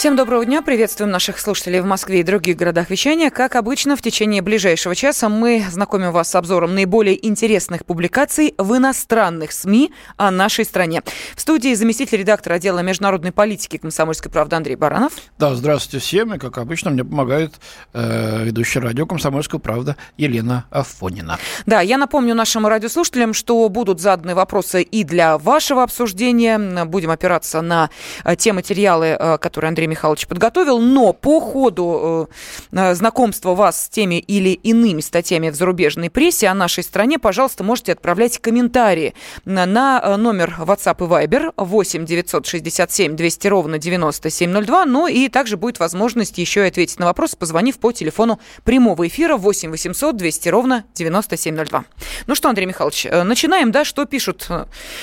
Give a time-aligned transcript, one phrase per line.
[0.00, 0.62] Всем доброго дня.
[0.62, 3.28] Приветствуем наших слушателей в Москве и других городах вещания.
[3.28, 8.74] Как обычно, в течение ближайшего часа мы знакомим вас с обзором наиболее интересных публикаций в
[8.74, 11.02] иностранных СМИ о нашей стране.
[11.36, 15.12] В студии заместитель редактора отдела международной политики «Комсомольской правды» Андрей Баранов.
[15.38, 16.32] Да, здравствуйте всем.
[16.32, 17.60] И, как обычно, мне помогает
[17.92, 21.38] э, ведущая радио «Комсомольская правда» Елена Афонина.
[21.66, 26.86] Да, я напомню нашим радиослушателям, что будут заданы вопросы и для вашего обсуждения.
[26.86, 27.90] Будем опираться на
[28.24, 32.28] э, те материалы, э, которые Андрей Михайлович подготовил, но по ходу
[32.72, 37.18] э, э, знакомства вас с теми или иными статьями в зарубежной прессе о нашей стране,
[37.18, 44.86] пожалуйста, можете отправлять комментарии на, э, номер WhatsApp и Viber 8 967 200 ровно 9702,
[44.86, 49.36] ну и также будет возможность еще и ответить на вопрос, позвонив по телефону прямого эфира
[49.36, 51.84] 8 800 200 ровно 9702.
[52.26, 54.48] Ну что, Андрей Михайлович, начинаем, да, что пишут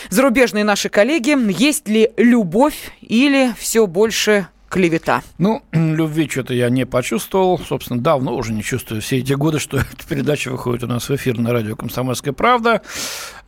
[0.09, 5.21] зарубежные наши коллеги, есть ли любовь или все больше клевета.
[5.37, 7.59] Ну, любви что-то я не почувствовал.
[7.59, 11.15] Собственно, давно уже не чувствую все эти годы, что эта передача выходит у нас в
[11.15, 12.81] эфир на радио «Комсомольская правда».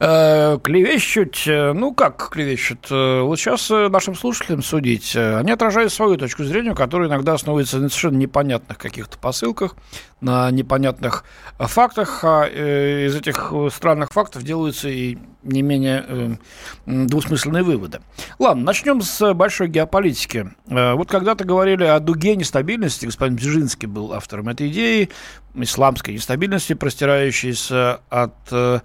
[0.02, 2.88] Э, клевещут, э, ну как клевещут?
[2.90, 5.16] Э, вот сейчас нашим слушателям судить.
[5.16, 9.76] Они отражают свою точку зрения, которая иногда основывается на совершенно непонятных каких-то посылках,
[10.22, 11.26] на непонятных
[11.58, 12.22] фактах.
[12.24, 16.38] А из этих странных фактов делаются и не менее
[16.86, 18.00] двусмысленные выводы.
[18.38, 20.52] Ладно, начнем с большой геополитики.
[20.66, 25.10] Вот когда-то говорили о дуге нестабильности, господин Бжезинский был автором этой идеи,
[25.56, 28.80] исламской нестабильности, простирающейся от э,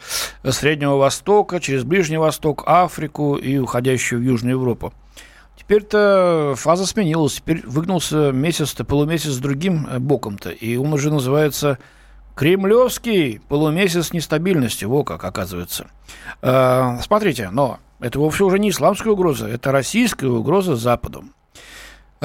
[0.51, 4.93] Среднего Востока через Ближний Восток, Африку и уходящую в Южную Европу.
[5.57, 11.79] Теперь-то фаза сменилась, теперь выгнулся месяц-то, полумесяц с другим э, боком-то, и он уже называется
[12.35, 15.87] Кремлевский полумесяц нестабильности, во как оказывается.
[16.43, 21.25] Э, смотрите, но это вовсе уже не исламская угроза, это российская угроза Западу.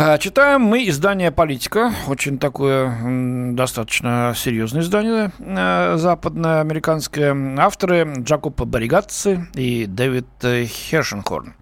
[0.02, 7.36] А, читаем мы издание «Политика», очень такое достаточно серьезное издание э, западноамериканское.
[7.58, 11.54] Авторы Джакоб Баригатци и Дэвид Хершенхорн.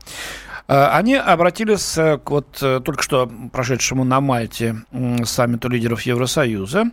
[0.68, 4.84] А, они обратились к вот э, только что прошедшему на Мальте
[5.24, 6.92] саммиту лидеров Евросоюза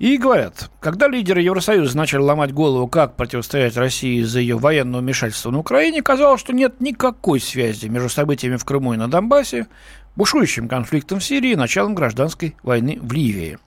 [0.00, 5.52] и говорят, когда лидеры Евросоюза начали ломать голову, как противостоять России из-за ее военного вмешательства
[5.52, 9.68] на Украине, казалось, что нет никакой связи между событиями в Крыму и на Донбассе,
[10.16, 13.58] бушующим конфликтом в Сирии и началом гражданской войны в Ливии.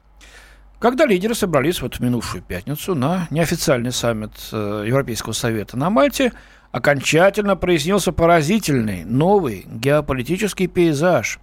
[0.79, 6.33] Когда лидеры собрались вот в минувшую пятницу на неофициальный саммит э, Европейского совета на Мальте,
[6.71, 11.39] окончательно прояснился поразительный новый геополитический пейзаж.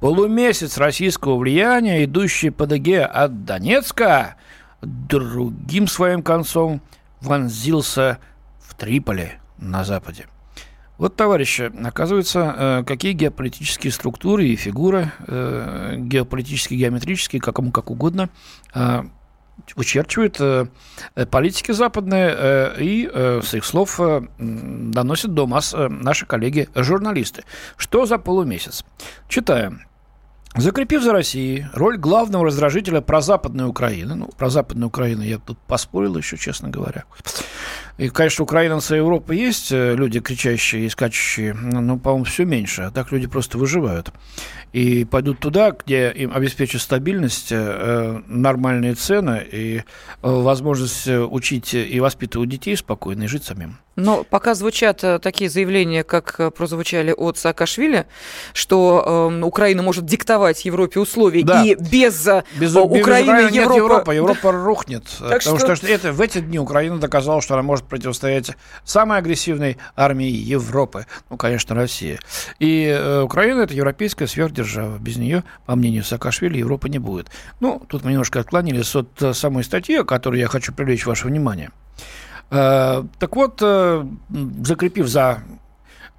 [0.00, 4.34] Полумесяц российского влияния, идущий по ДГ от Донецка,
[4.82, 6.82] другим своим концом
[7.20, 8.18] вонзился
[8.58, 10.26] в Триполи на западе.
[10.96, 17.90] Вот, товарищи, оказывается, э, какие геополитические структуры и фигуры, э, геополитические, геометрические, как кому как
[17.90, 18.30] угодно,
[18.74, 19.02] э,
[19.76, 20.40] вычерчивают
[21.30, 24.00] политики западные и, с их слов,
[24.36, 27.44] доносят до масс наши коллеги-журналисты.
[27.76, 28.84] Что за полумесяц?
[29.28, 29.82] Читаем.
[30.56, 36.16] Закрепив за Россией роль главного раздражителя прозападной Украины, ну, про Западную Украину я тут поспорил
[36.16, 37.04] еще, честно говоря.
[37.96, 42.82] И, конечно, украинцы Европы есть э, люди кричащие и скачущие, но, по-моему, все меньше.
[42.82, 44.10] А так люди просто выживают.
[44.72, 49.82] И пойдут туда, где им обеспечат стабильность, э, нормальные цены и э,
[50.22, 53.78] возможность учить и воспитывать детей спокойно и жить самим.
[53.96, 58.06] Но пока звучат э, такие заявления, как э, прозвучали от Саакашвили,
[58.52, 61.62] что э, Украина может диктовать Европе условия, да.
[61.62, 63.52] и без, э, без Украины, Украины Европа...
[63.52, 65.04] нет Европа, Европа рухнет.
[65.20, 68.52] Так потому что, что это, в эти дни Украина доказала, что она может противостоять
[68.84, 72.18] самой агрессивной армии Европы, ну, конечно, Россия.
[72.58, 74.98] И э, Украина– это европейская сверхдержава.
[74.98, 77.28] Без нее, по мнению Саакашвили, Европы не будет.
[77.60, 81.70] Ну, тут мы немножко отклонились от самой статьи, о которой я хочу привлечь ваше внимание.
[82.50, 84.04] Э, так вот, э,
[84.62, 85.63] закрепив за э,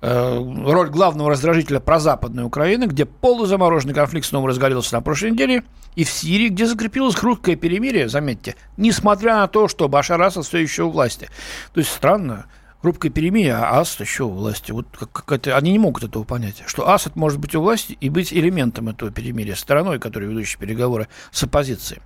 [0.02, 5.64] роль главного раздражителя прозападной Украины, где полузамороженный конфликт снова разгорелся на прошлой неделе,
[5.96, 10.60] и в Сирии, где закрепилось хрупкое перемирие, заметьте, несмотря на то, что Башар Асад все
[10.60, 11.30] еще у власти.
[11.74, 12.46] То есть странно,
[12.82, 14.72] хрупкое перемирие, а Асад еще у власти.
[14.72, 17.98] Вот как, как это, они не могут этого понять, что Асад может быть у власти
[18.00, 22.02] и быть элементом этого перемирия, стороной, которая ведущая переговоры с оппозицией.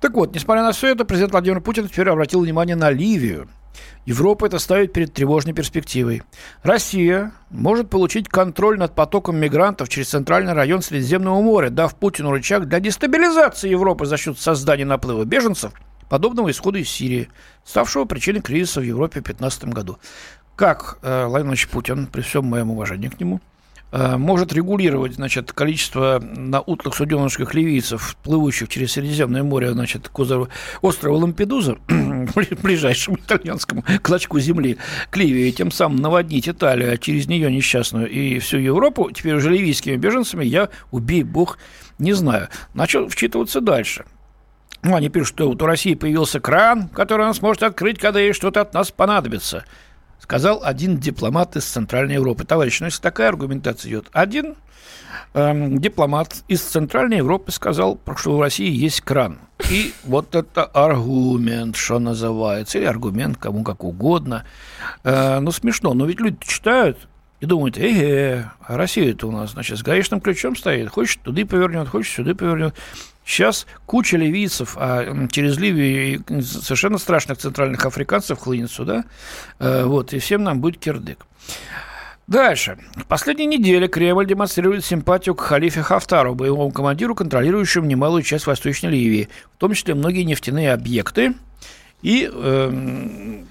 [0.00, 3.48] Так вот, несмотря на все это, президент Владимир Путин теперь обратил внимание на Ливию–
[4.06, 6.22] Европа это ставит перед тревожной перспективой.
[6.62, 12.66] Россия может получить контроль над потоком мигрантов через центральный район Средиземного моря, дав Путину рычаг
[12.66, 15.72] для дестабилизации Европы за счет создания наплыва беженцев
[16.08, 17.28] подобного исхода из Сирии,
[17.64, 19.98] ставшего причиной кризиса в Европе в 2015 году.
[20.56, 23.40] Как э, Владимир Путин, при всем моем уважении к нему,
[23.92, 31.18] может регулировать, значит, количество на утлых суденышках ливийцев, плывущих через Средиземное море, значит, к острову
[31.18, 31.76] Лампедуза,
[32.62, 34.78] ближайшему итальянскому клочку земли,
[35.10, 39.34] к Ливии, и тем самым наводнить Италию, а через нее несчастную и всю Европу, теперь
[39.34, 41.58] уже ливийскими беженцами, я, убей бог,
[41.98, 42.48] не знаю.
[42.74, 44.04] Начал вчитываться дальше.
[44.82, 48.32] Ну, они пишут, что вот у России появился кран, который она сможет открыть, когда ей
[48.32, 49.64] что-то от нас понадобится–
[50.30, 52.44] сказал один дипломат из Центральной Европы.
[52.44, 54.54] Товарищ, ну если такая аргументация идет, один
[55.34, 59.40] эм, дипломат из Центральной Европы сказал, что в России есть кран.
[59.72, 64.44] И вот это аргумент, что называется, или аргумент кому как угодно.
[65.02, 67.08] Э, ну, смешно, но ведь люди читают
[67.40, 71.88] и думают, эге, а Россия-то у нас, значит, с гаечным ключом стоит, хочет туда повернет,
[71.88, 72.76] хочет сюда повернет.
[73.24, 79.04] Сейчас куча ливийцев, а через Ливию совершенно страшных центральных африканцев хлынет сюда.
[79.58, 81.26] Э, вот, и всем нам будет кирдык.
[82.26, 82.78] Дальше.
[82.94, 88.90] В последние недели Кремль демонстрирует симпатию к халифе Хафтару, боевому командиру, контролирующему немалую часть Восточной
[88.90, 91.34] Ливии, в том числе многие нефтяные объекты,
[92.02, 93.42] и э,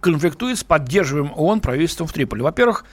[0.00, 2.40] конфликтует с поддерживаемым ООН правительством в Триполи.
[2.40, 2.86] Во-первых,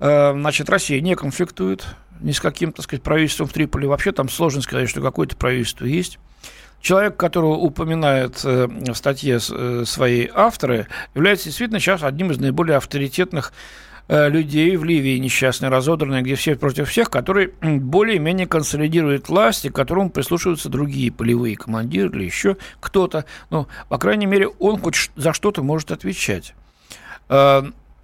[0.00, 1.86] э, значит, Россия не конфликтует
[2.24, 3.86] ни с каким, так сказать, правительством в Триполи.
[3.86, 6.18] Вообще там сложно сказать, что какое-то правительство есть.
[6.80, 12.76] Человек, которого упоминают э, в статье э, свои авторы, является действительно сейчас одним из наиболее
[12.76, 13.52] авторитетных
[14.08, 19.70] э, людей в Ливии, несчастные, разодранные, где все против всех, который более-менее консолидирует власть, и
[19.70, 23.26] к которому прислушиваются другие полевые командиры или еще кто-то.
[23.50, 26.54] Ну, по крайней мере, он хоть за что-то может отвечать.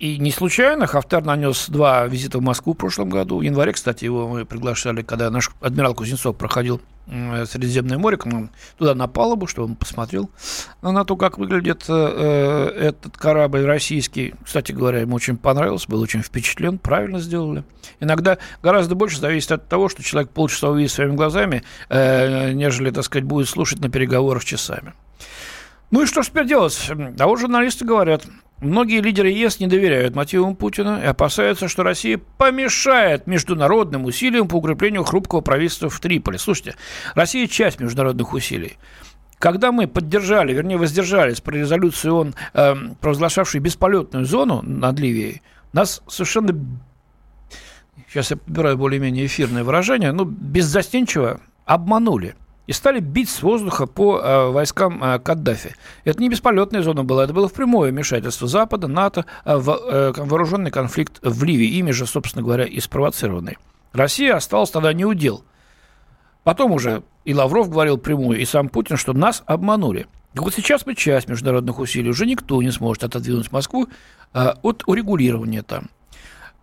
[0.01, 3.37] И не случайно Хафтар нанес два визита в Москву в прошлом году.
[3.37, 8.51] В январе, кстати, его мы приглашали, когда наш адмирал Кузнецов проходил Средиземное море, к нам
[8.79, 10.31] туда на палубу, чтобы он посмотрел
[10.81, 14.35] на то, как выглядит э, э, этот корабль российский.
[14.43, 17.65] Кстати говоря, ему очень понравилось, был очень впечатлен, правильно сделали.
[17.99, 23.05] Иногда гораздо больше зависит от того, что человек полчаса увидит своими глазами, э, нежели, так
[23.05, 24.95] сказать, будет слушать на переговорах часами.
[25.91, 26.91] Ну и что ж теперь делать?
[27.19, 28.25] А вот журналисты говорят,
[28.61, 34.57] Многие лидеры ЕС не доверяют мотивам Путина и опасаются, что Россия помешает международным усилиям по
[34.57, 36.37] укреплению хрупкого правительства в Триполи.
[36.37, 36.77] Слушайте,
[37.15, 38.77] Россия– часть международных усилий.
[39.39, 45.41] Когда мы поддержали, вернее, воздержались при резолюции ООН, э, провозглашавшей бесполетную зону над Ливией,
[45.73, 46.55] нас совершенно,
[48.09, 52.35] сейчас я подбираю более-менее эфирное выражение, ну, беззастенчиво обманули
[52.71, 55.75] и стали бить с воздуха по э, войскам э, Каддафи.
[56.05, 60.13] Это не бесполетная зона была, это было в прямое вмешательство Запада, НАТО э, в э,
[60.17, 63.59] вооруженный конфликт в Ливии, ими же, собственно говоря, и спровоцированный.
[63.93, 65.43] Россия осталась тогда не удел.
[66.45, 70.07] Потом уже и Лавров говорил прямую, и сам Путин, что нас обманули.
[70.35, 73.89] И вот сейчас мы часть международных усилий, уже никто не сможет отодвинуть Москву
[74.33, 75.89] э, от урегулирования там.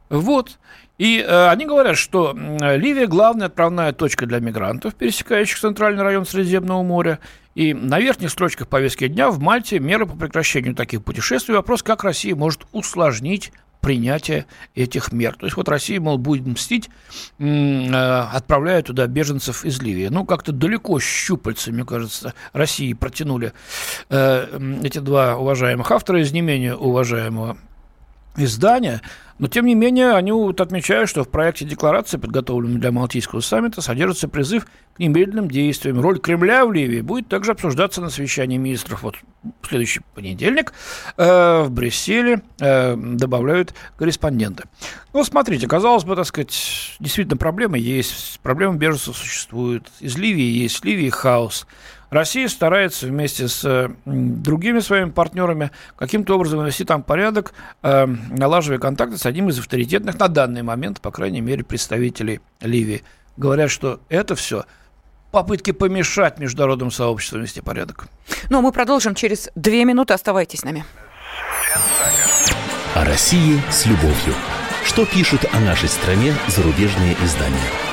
[0.09, 0.59] Вот.
[0.97, 6.83] И э, они говорят, что Ливия главная отправная точка для мигрантов, пересекающих центральный район Средиземного
[6.83, 7.19] моря.
[7.55, 11.55] И на верхних строчках повестки дня в Мальте меры по прекращению таких путешествий.
[11.55, 13.51] Вопрос, как Россия может усложнить
[13.81, 14.45] принятие
[14.75, 15.35] этих мер.
[15.39, 16.89] То есть вот Россия, мол, будет мстить,
[17.39, 20.07] э, отправляя туда беженцев из Ливии.
[20.07, 23.53] Ну, как-то далеко щупальцы, мне кажется, России протянули
[24.09, 27.57] э, эти два уважаемых автора из не менее уважаемого
[28.37, 29.01] издания.
[29.39, 33.81] Но, тем не менее, они вот отмечают, что в проекте декларации, подготовленной для Малтийского саммита,
[33.81, 36.01] содержится призыв к немедленным действиям.
[36.01, 39.15] Роль Кремля в Ливии будет также обсуждаться на совещании министров вот
[39.61, 40.73] в следующий понедельник
[41.17, 44.63] э, в Брюсселе, э, добавляют корреспонденты.
[45.13, 49.87] Ну, смотрите, казалось бы, так сказать, действительно проблемы есть, проблемы беженцев существуют.
[49.99, 51.67] Из Ливии есть, в Ливии хаос.
[52.09, 59.17] Россия старается вместе с другими своими партнерами каким-то образом ввести там порядок, э, налаживая контакты
[59.17, 63.03] с одним из авторитетных на данный момент, по крайней мере, представителей Ливии.
[63.35, 64.65] Говорят, что это все
[65.31, 68.07] попытки помешать международному сообществу вести порядок.
[68.49, 70.13] Ну, а мы продолжим через две минуты.
[70.13, 70.85] Оставайтесь с нами.
[72.95, 74.33] О России с любовью.
[74.85, 77.86] Что пишут о нашей стране зарубежные издания?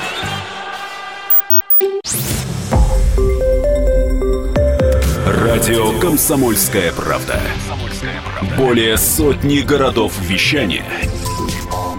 [5.25, 7.41] Радио «Комсомольская правда».
[8.59, 10.85] Более сотни городов вещания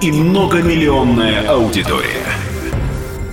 [0.00, 2.25] и многомиллионная аудитория.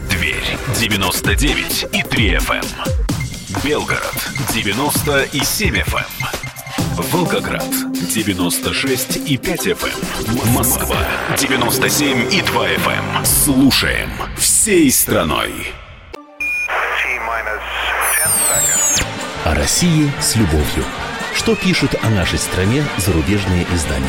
[0.10, 2.56] Тверь 99 и 3 FM.
[2.56, 3.64] Эм.
[3.64, 4.16] Белгород
[4.52, 6.00] 90 и 7 FM.
[6.00, 7.04] Эм.
[7.12, 7.70] Волгоград
[8.12, 9.90] 96 и 5 FM.
[10.28, 10.54] Эм.
[10.54, 10.98] Москва
[11.38, 13.26] 97 и 2 FM.
[13.26, 15.52] Слушаем всей страной.
[19.46, 20.86] О России с любовью.
[21.34, 24.08] Что пишут о нашей стране зарубежные издания?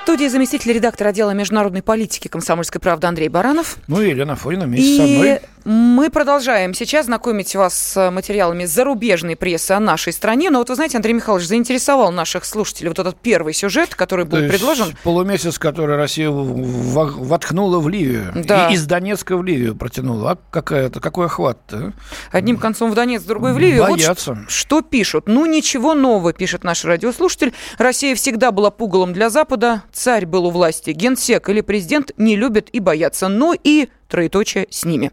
[0.00, 3.76] В студии заместитель редактора отдела международной политики комсомольской правды Андрей Баранов.
[3.86, 5.40] Ну и Елена Фойна вместе И со мной.
[5.68, 10.48] Мы продолжаем сейчас знакомить вас с материалами зарубежной прессы о нашей стране.
[10.48, 14.38] Но вот вы знаете, Андрей Михайлович заинтересовал наших слушателей вот этот первый сюжет, который был
[14.38, 14.96] То предложен.
[15.02, 18.32] Полумесяц, который Россия воткнула в Ливию.
[18.34, 18.68] Да.
[18.70, 20.30] И из Донецка в Ливию протянула.
[20.30, 21.92] А какая-то, какой охват-то?
[22.32, 22.36] а?
[22.36, 23.82] Одним концом в Донецк, другой в Ливию.
[23.82, 24.36] Вот Боятся.
[24.36, 25.24] ш- что пишут?
[25.26, 27.52] Ну, ничего нового, пишет наш радиослушатель.
[27.76, 29.82] Россия всегда была пугалом для Запада.
[29.92, 30.92] Царь был у власти.
[30.92, 33.28] Генсек или президент не любят и боятся.
[33.28, 35.12] Но и троеточие с ними.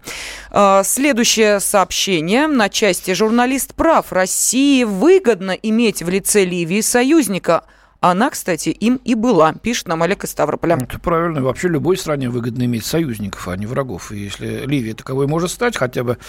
[0.52, 4.12] А, Следующее сообщение на части «Журналист прав».
[4.12, 7.64] России выгодно иметь в лице Ливии союзника.
[8.02, 10.78] Она, кстати, им и была, пишет нам Олег из Ставрополя.
[10.80, 11.42] Это правильно.
[11.42, 14.12] Вообще любой стране выгодно иметь союзников, а не врагов.
[14.12, 16.20] И если Ливия таковой может стать, хотя бы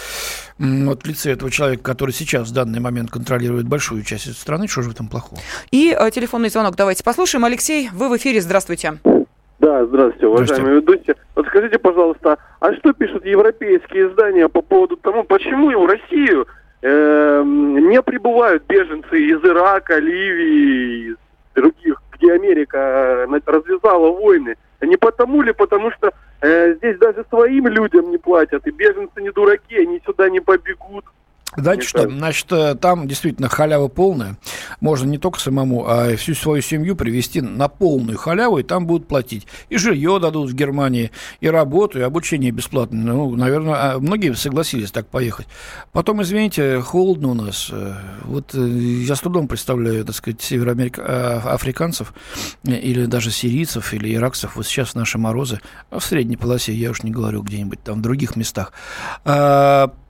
[0.57, 4.67] вот в лице этого человека, который сейчас в данный момент контролирует большую часть этой страны,
[4.67, 5.39] что же в этом плохого?
[5.69, 7.45] И э, телефонный звонок давайте послушаем.
[7.45, 8.97] Алексей, вы в эфире, здравствуйте.
[9.59, 11.15] Да, здравствуйте, уважаемые ведущие.
[11.35, 16.47] Вот скажите, пожалуйста, а что пишут европейские издания по поводу того, почему в Россию
[16.83, 21.15] эм, не прибывают беженцы из Ирака, Ливии, из
[21.55, 22.77] других, где Америка
[23.27, 24.55] э, развязала войны?
[24.81, 26.11] Не потому ли, потому что
[26.41, 31.05] э, здесь даже своим людям не платят, и беженцы не дураки, они сюда не побегут.
[31.57, 34.37] Знаете что, значит, э, там действительно халява полная.
[34.79, 39.07] Можно не только самому, а всю свою семью привести на полную халяву, и там будут
[39.07, 39.47] платить.
[39.69, 41.09] И жилье дадут в Германии,
[41.41, 43.01] и работу, и обучение бесплатное.
[43.01, 45.47] Ну, наверное, а многие согласились так поехать.
[45.91, 47.69] Потом, извините, холодно у нас.
[47.71, 47.95] Э,
[48.25, 52.13] Вот э, я с трудом представляю, так сказать, североамериканцев
[52.63, 54.57] или даже сирийцев или иракцев.
[54.57, 55.59] Вот сейчас наши морозы,
[55.89, 58.73] а в средней полосе, я уж не говорю, где-нибудь там в других местах.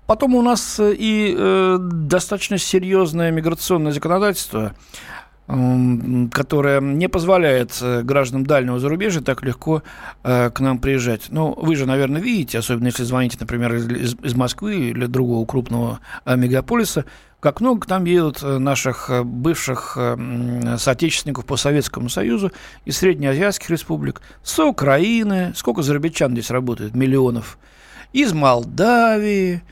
[0.07, 4.73] Потом у нас э, и э, достаточно серьезное миграционное законодательство,
[5.47, 9.83] которое не позволяет э, гражданам дальнего зарубежья так легко
[10.23, 11.27] э, к нам приезжать.
[11.29, 15.99] Ну, вы же, наверное, видите, особенно если звоните, например, из, из- Москвы или другого крупного
[16.25, 17.05] э, мегаполиса,
[17.39, 22.51] как много там едут э, наших бывших э, соотечественников по Советскому Союзу
[22.83, 27.57] из среднеазиатских республик, с Украины, сколько зарубежан здесь работает, миллионов,
[28.11, 29.63] из Молдавии,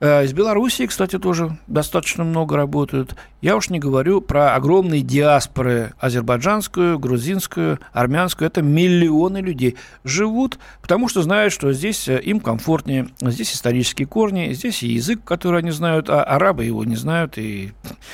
[0.00, 3.14] из Белоруссии, кстати, тоже достаточно много работают.
[3.42, 8.46] Я уж не говорю про огромные диаспоры азербайджанскую, грузинскую, армянскую.
[8.48, 14.54] Это миллионы людей живут, потому что знают, что здесь э, им комфортнее, здесь исторические корни,
[14.54, 17.72] здесь язык, который они знают, а арабы его не знают, и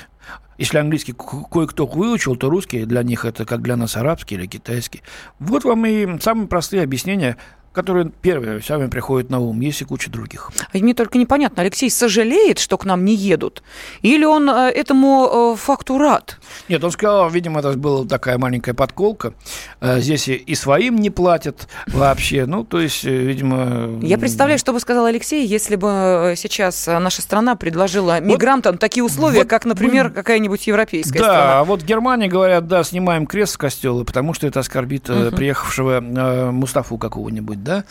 [0.59, 4.47] если английский ко- кое-кто выучил, то русский для них это как для нас арабский или
[4.47, 5.03] китайский.
[5.39, 7.37] Вот вам и самые простые объяснения,
[7.77, 9.61] которые первые сами приходят на ум.
[9.61, 10.51] Есть и куча других.
[10.73, 13.63] И мне только непонятно, Алексей сожалеет, что к нам не едут?
[14.01, 16.39] Или он э, этому э, факту рад?
[16.71, 19.35] Нет, он сказал, видимо, это была такая маленькая подколка.
[19.81, 22.47] Э, Здесь и- своим не платят вообще.
[22.47, 24.01] Ну, то есть, видимо...
[24.03, 29.41] Я представляю, что бы сказал Алексей, если бы сейчас наша страна предложила мигрантам такие условия,
[29.41, 31.61] вот как, например, какая-нибудь европейская Да, страна.
[31.61, 35.31] а вот в Германии говорят, да, снимаем крест с костела, потому что это оскорбит э,
[35.31, 37.85] приехавшего э, Мустафу какого-нибудь, да.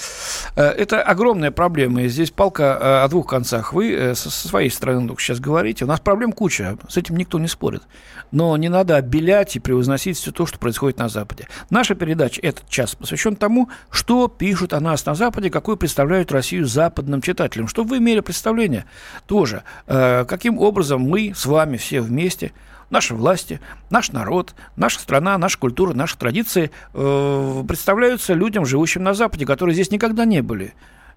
[0.55, 3.74] Э, это огромная проблема, и здесь палка э, о двух концах.
[3.74, 7.38] Вы э, со своей стороны только сейчас говорите, у нас проблем куча, с этим никто
[7.38, 7.84] не спорит.
[8.32, 11.48] Но не надо обелять и превозносить все то, что происходит на Западе.
[11.70, 16.65] Наша передача этот час посвящен тому, что пишут о нас на Западе, какую представляют Россию
[16.65, 17.67] западным читателям.
[17.67, 18.86] Чтобы вы имели представление
[19.27, 22.51] тоже, каким образом мы с вами все вместе
[22.89, 29.13] наши власти, наш народ, наша страна, наша культура, наши традиции э, представляются людям, живущим на
[29.13, 30.74] Западе, которые здесь никогда не были,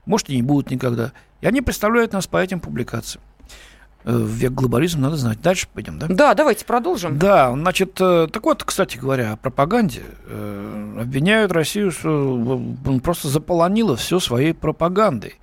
[0.07, 1.13] может, и не будут никогда.
[1.41, 3.23] И они представляют нас по этим публикациям.
[4.05, 5.41] Э, В век глобализма надо знать.
[5.43, 6.07] Дальше пойдем, да?
[6.09, 7.19] Да, давайте продолжим.
[7.19, 10.03] Да, значит, э, так вот, кстати говоря, о пропаганде.
[10.27, 15.39] Э, Обвиняют Россию, что э, просто заполонила все своей пропагандой.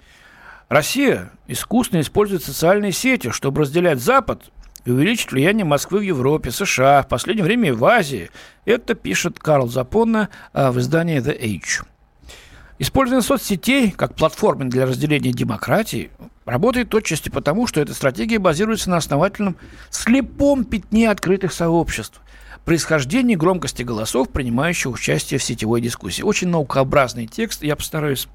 [0.67, 4.41] Россия искусно использует социальные сети, чтобы разделять Запад
[4.85, 8.29] и увеличить влияние Москвы в Европе, США, в последнее время и в Азии.
[8.65, 11.85] Это пишет Карл Запонна а, в издании The Age.
[12.77, 16.11] Использование соцсетей как платформы для разделения демократии
[16.45, 19.57] работает отчасти потому, что эта стратегия базируется на основательном
[19.89, 22.21] слепом пятне открытых сообществ,
[22.65, 26.21] происхождении громкости голосов, принимающих участие в сетевой дискуссии.
[26.21, 28.27] Очень наукообразный текст, я постараюсь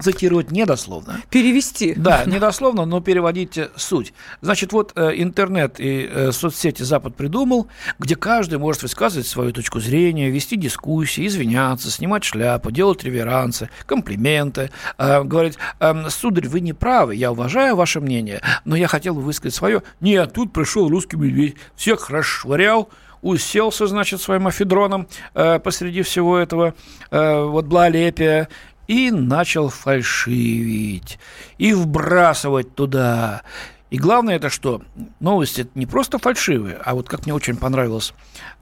[0.00, 1.20] цитировать недословно.
[1.30, 1.94] Перевести.
[1.94, 4.12] Да, недословно, но переводить суть.
[4.40, 9.80] Значит, вот э, интернет и э, соцсети Запад придумал, где каждый может высказывать свою точку
[9.80, 16.72] зрения, вести дискуссии, извиняться, снимать шляпу, делать реверансы, комплименты, э, говорить, э, сударь, вы не
[16.72, 19.82] правы, я уважаю ваше мнение, но я хотел бы высказать свое.
[20.00, 22.88] Нет, тут пришел русский медведь, всех расшвырял,
[23.22, 26.74] уселся, значит, своим афедроном э, посреди всего этого
[27.10, 28.48] э, вот блалепия
[28.86, 31.18] и начал фальшивить,
[31.58, 33.42] и вбрасывать туда.
[33.90, 34.82] И главное это что?
[35.20, 38.14] Новости не просто фальшивые, а вот как мне очень понравилось,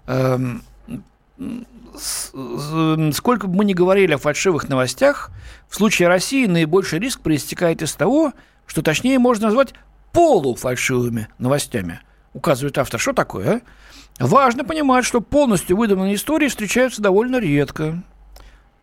[0.06, 0.62] эм,
[3.12, 5.30] сколько бы мы ни говорили о фальшивых новостях,
[5.68, 8.32] в случае России наибольший риск проистекает из того,
[8.66, 9.74] что точнее можно назвать
[10.12, 12.00] полуфальшивыми новостями.
[12.32, 13.00] Указывает автор.
[13.00, 13.62] Что такое?
[14.18, 14.26] А?
[14.26, 18.02] Важно понимать, что полностью выдуманные истории встречаются довольно редко.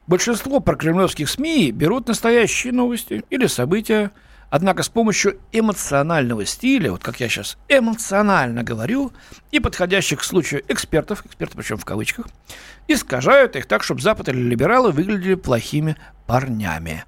[0.08, 4.12] Большинство прокремлевских СМИ берут настоящие новости или события,
[4.50, 9.14] однако с помощью эмоционального стиля, вот как я сейчас эмоционально говорю,
[9.52, 12.28] и подходящих к случаю экспертов, экспертов причем в кавычках,
[12.88, 17.06] искажают их так, чтобы Запад или либералы выглядели плохими парнями.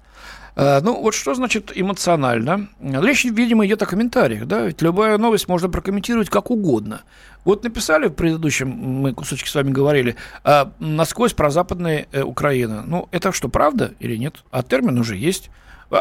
[0.56, 2.68] Э, ну, вот что значит эмоционально?
[2.80, 7.02] Речь, видимо, идет о комментариях, да, ведь любая новость можно прокомментировать как угодно.
[7.44, 12.82] Вот написали в предыдущем, мы кусочки с вами говорили, а, насквозь про западная э, Украина.
[12.86, 14.44] Ну, это что, правда или нет?
[14.50, 15.50] А термин уже есть.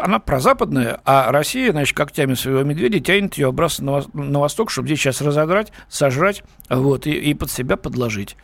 [0.01, 4.87] Она прозападная, а Россия, значит, когтями своего медведя тянет ее обратно на, на восток, чтобы
[4.87, 8.35] здесь сейчас разодрать, сожрать, вот, и, и под себя подложить.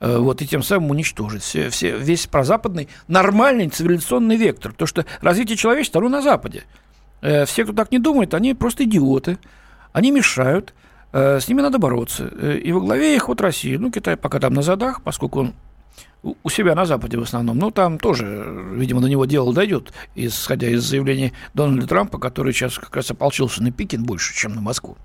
[0.00, 4.72] Э, вот, и тем самым уничтожить все, все, весь прозападный нормальный цивилизационный вектор.
[4.72, 6.64] То, что развитие человечества, оно на Западе.
[7.20, 9.38] Э, все, кто так не думает, они просто идиоты.
[9.92, 10.74] Они мешают.
[11.12, 12.26] Э, с ними надо бороться.
[12.26, 13.78] И во главе их вот Россия.
[13.78, 15.54] Ну, Китай пока там на задах, поскольку он
[16.22, 17.58] у себя на Западе в основном.
[17.58, 18.24] Ну, там тоже,
[18.74, 23.62] видимо, до него дело дойдет, исходя из заявлений Дональда Трампа, который сейчас как раз ополчился
[23.62, 24.96] на Пекин больше, чем на Москву.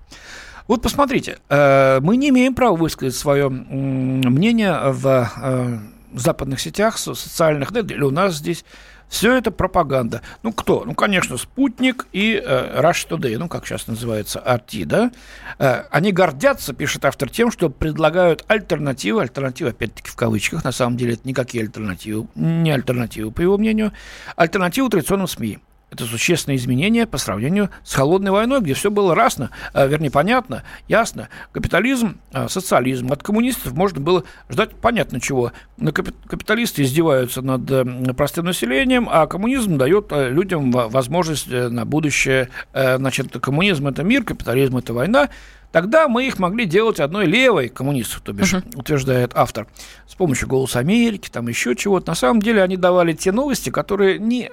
[0.68, 5.78] Вот посмотрите, э, мы не имеем права высказать свое мнение в э,
[6.14, 8.64] западных сетях, социальных, да, или у нас здесь.
[9.14, 10.24] Все это пропаганда.
[10.42, 10.86] Ну, кто?
[10.86, 15.12] Ну, конечно, «Спутник» и э, «Rush Today», ну, как сейчас называется, «RT», да?
[15.60, 20.98] Э, они гордятся, пишет автор, тем, что предлагают альтернативы, альтернативы, опять-таки, в кавычках, на самом
[20.98, 23.94] деле это никакие альтернативы, не альтернативы, по его мнению,
[24.36, 25.60] альтернативы традиционным СМИ.
[25.94, 30.64] Это существенное изменение по сравнению с холодной войной, где все было расно, э, вернее, понятно,
[30.88, 31.30] ясно.
[31.52, 33.12] Капитализм, э, социализм.
[33.12, 35.52] От коммунистов можно было ждать понятно чего.
[35.78, 37.86] Капиталисты издеваются над э,
[38.18, 42.50] простым населением, а коммунизм дает людям возможность на будущее.
[42.74, 45.30] Значит, коммунизм– это мир, капитализм– это война
[45.72, 48.78] тогда мы их могли делать одной левой коммунистов, то бишь, uh-huh.
[48.78, 49.68] утверждает автор,
[50.08, 52.12] с помощью «Голоса Америки», там еще чего-то.
[52.12, 54.52] На самом деле они давали те новости, которые не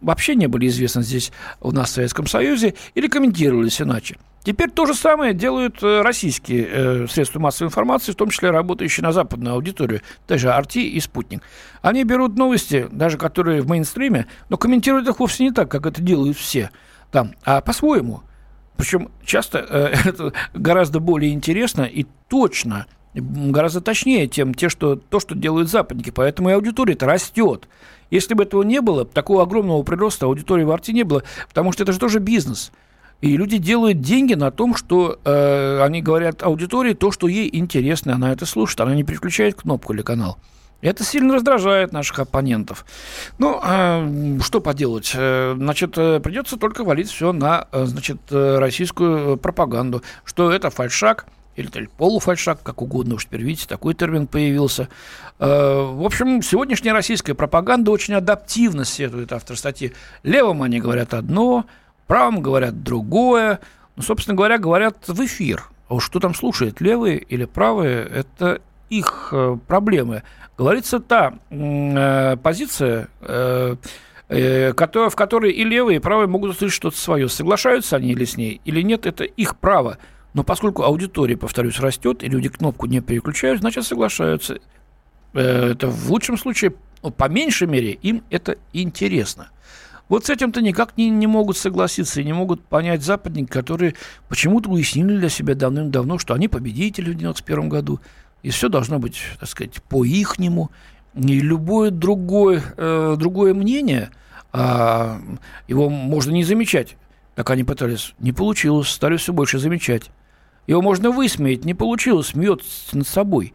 [0.00, 4.16] вообще не были известны здесь у нас в Советском Союзе или комментировались иначе.
[4.42, 9.04] Теперь то же самое делают э, российские э, средства массовой информации, в том числе работающие
[9.04, 11.42] на западную аудиторию, даже «Арти» и «Спутник».
[11.82, 16.00] Они берут новости, даже которые в мейнстриме, но комментируют их вовсе не так, как это
[16.00, 16.70] делают все
[17.10, 18.22] там, а по-своему.
[18.76, 25.20] Причем часто э, это гораздо более интересно и точно, гораздо точнее, чем те, что, то,
[25.20, 26.10] что делают западники.
[26.10, 27.68] Поэтому и аудитория-то растет.
[28.10, 31.82] Если бы этого не было, такого огромного прироста аудитории в арте не было, потому что
[31.82, 32.72] это же тоже бизнес.
[33.20, 38.14] И люди делают деньги на том, что э, они говорят аудитории то, что ей интересно,
[38.14, 40.38] она это слушает, она не переключает кнопку или канал.
[40.80, 42.86] Это сильно раздражает наших оппонентов.
[43.38, 45.12] Ну, э, что поделать?
[45.14, 51.26] Э, значит, э, придется только валить все на, э, значит, российскую пропаганду, что это фальшак–
[51.56, 54.88] или полуфальшак, как угодно, уж теперь видите, такой термин появился.
[55.38, 59.92] Э, в общем, сегодняшняя российская пропаганда очень адаптивно сетует автор статьи.
[60.22, 61.66] Левым они говорят одно,
[62.06, 63.60] правым говорят другое.
[63.96, 65.64] Ну, собственно говоря, говорят в эфир.
[65.88, 70.22] А уж что там слушает, левые или правые, это их э, проблемы.
[70.56, 73.76] Говорится та э, позиция, э,
[74.28, 77.28] э, в которой и левые, и правые могут услышать что-то свое.
[77.28, 79.98] Соглашаются они или с ней, или нет, это их право.
[80.32, 84.58] Но поскольку аудитория, повторюсь, растет, и люди кнопку не переключают, значит, соглашаются.
[85.34, 89.50] Э, это в лучшем случае, ну, по меньшей мере, им это интересно.
[90.08, 93.94] Вот с этим-то никак не, не могут согласиться и не могут понять западники, которые
[94.28, 98.00] почему-то уяснили для себя давным-давно, что они победители в 91 году,
[98.42, 100.70] и все должно быть, так сказать, по-ихнему.
[101.14, 104.10] И любое другое, э, другое мнение,
[104.52, 105.20] э,
[105.68, 106.96] его можно не замечать.
[107.36, 108.14] Так они пытались.
[108.18, 110.10] Не получилось, стали все больше замечать.
[110.66, 113.54] Его можно высмеять, не получилось, смеется над собой.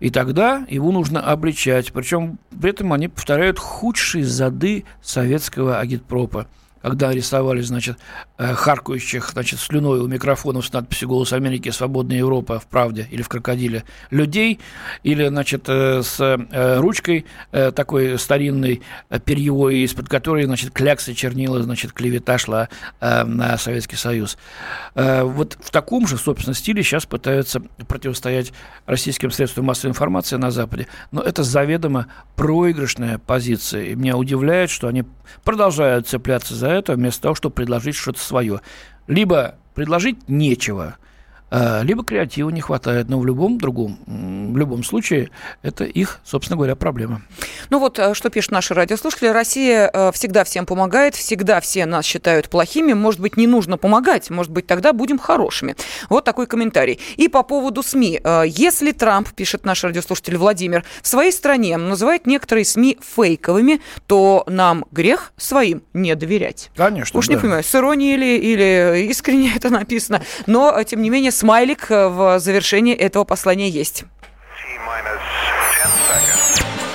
[0.00, 1.92] И тогда его нужно обличать.
[1.92, 6.48] Причем при этом они повторяют худшие зады советского агитпропа
[6.82, 7.98] когда арестовали, значит,
[8.38, 11.70] э, харкающих, значит, слюной у микрофонов с надписью «Голос Америки.
[11.70, 14.60] Свободная Европа» в «Правде» или в «Крокодиле» людей,
[15.02, 18.82] или, значит, э, с э, ручкой такой старинной,
[19.24, 22.68] перьевой, из-под которой, значит, кляксы чернила, значит, клевета шла
[23.00, 24.38] на Советский Союз.
[24.94, 28.52] Вот в таком же, собственно, стиле сейчас пытаются противостоять
[28.86, 30.86] российским средствам массовой информации на Западе.
[31.10, 33.84] Но это заведомо проигрышная позиция.
[33.84, 35.04] И меня удивляет, что они
[35.44, 38.60] продолжают цепляться за это, вместо того, чтобы предложить что-то свое.
[39.06, 40.96] Либо предложить нечего–
[41.50, 45.30] либо креатива не хватает, но в любом другом, в любом случае,
[45.62, 47.22] это их, собственно говоря, проблема.
[47.70, 49.28] Ну вот, э, что пишут наши радиослушатели.
[49.28, 52.92] Россия э, всегда всем помогает, всегда все нас считают плохими.
[52.92, 55.76] Может быть, не нужно помогать, может быть, тогда будем хорошими.
[56.08, 56.98] Вот такой комментарий.
[57.16, 58.20] И по поводу СМИ.
[58.46, 64.84] Если Трамп, пишет наш радиослушатель Владимир, в своей стране называет некоторые СМИ фейковыми, то нам
[64.90, 66.70] грех своим не доверять.
[66.76, 67.34] Конечно, Уж да.
[67.34, 72.08] не понимаю, с иронией или, или искренне это написано, но, тем не менее, смайлик э,
[72.08, 74.04] в завершении этого послания есть.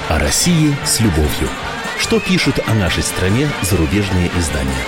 [0.08, 1.49] О России с любовью.
[1.97, 4.86] Что пишут о нашей стране зарубежные издания?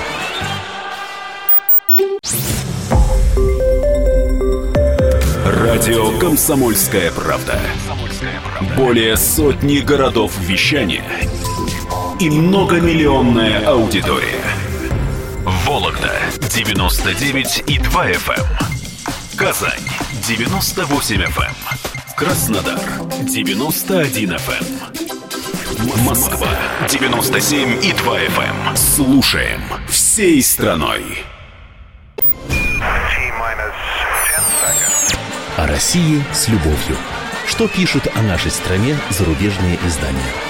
[5.43, 7.59] Радио «Комсомольская правда».
[8.75, 11.03] Более сотни городов вещания
[12.19, 14.43] и многомиллионная аудитория.
[15.65, 18.76] Вологда 99 и 2 FM.
[19.37, 19.79] Казань
[20.27, 21.43] 98 FM.
[21.43, 21.53] Эм.
[22.15, 22.79] Краснодар
[23.21, 24.65] 91 FM.
[25.79, 26.03] Эм.
[26.03, 26.49] Москва
[26.89, 28.69] 97 и 2 FM.
[28.69, 28.75] Эм.
[28.75, 31.23] Слушаем всей страной.
[35.57, 36.97] О России с любовью.
[37.45, 40.46] Что пишут о нашей стране зарубежные издания?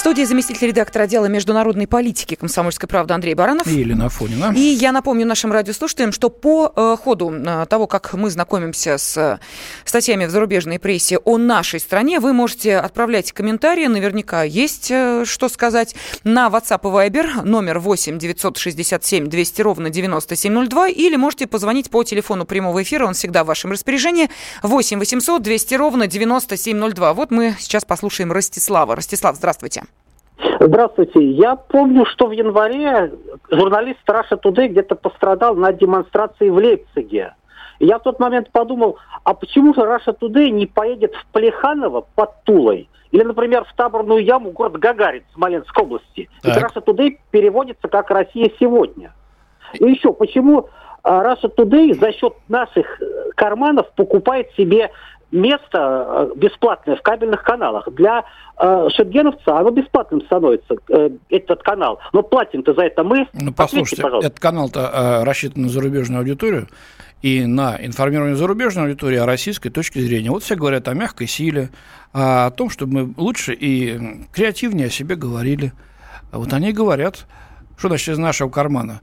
[0.00, 3.66] В студии заместитель редактора отдела международной политики «Комсомольской правды» Андрей Баранов.
[3.66, 4.50] И Елена Афонина.
[4.56, 9.14] И я напомню нашим радиослушателям, что по э, ходу э, того, как мы знакомимся с
[9.18, 9.38] э,
[9.84, 13.88] статьями в зарубежной прессе о нашей стране, вы можете отправлять комментарии.
[13.88, 21.16] Наверняка есть что сказать на WhatsApp и Viber номер 8 967 200 ровно 9702 или
[21.16, 24.30] можете позвонить по телефону прямого эфира, он всегда в вашем распоряжении
[24.62, 27.12] 8 800 200 ровно 9702.
[27.12, 28.96] Вот мы сейчас послушаем Ростислава.
[28.96, 29.82] Ростислав, здравствуйте.
[30.60, 31.24] Здравствуйте.
[31.30, 33.12] Я помню, что в январе
[33.50, 37.34] журналист Russia Today где-то пострадал на демонстрации в Лейпциге.
[37.78, 42.42] я в тот момент подумал, а почему же Russia Today не поедет в Плеханово под
[42.44, 42.88] Тулой?
[43.10, 46.28] Или, например, в таборную яму город Гагарин Смоленской области.
[46.42, 46.56] Так.
[46.56, 49.12] И Russia Today переводится как «Россия сегодня».
[49.74, 50.68] И еще, почему
[51.02, 54.90] Раша Today за счет наших э, карманов покупает себе
[55.32, 57.88] место э, бесплатное в кабельных каналах.
[57.92, 58.24] Для
[58.58, 62.00] э, шенгеновца оно бесплатным становится, э, этот канал.
[62.12, 63.28] Но платим-то за это мы.
[63.32, 66.68] Ну, послушайте, Ответьте, этот канал-то э, рассчитан на зарубежную аудиторию
[67.22, 70.30] и на информирование зарубежной аудитории о российской точке зрения.
[70.30, 71.70] Вот все говорят о мягкой силе,
[72.12, 75.72] о том, чтобы мы лучше и креативнее о себе говорили.
[76.32, 77.26] Вот они говорят,
[77.76, 79.00] что значит из нашего кармана.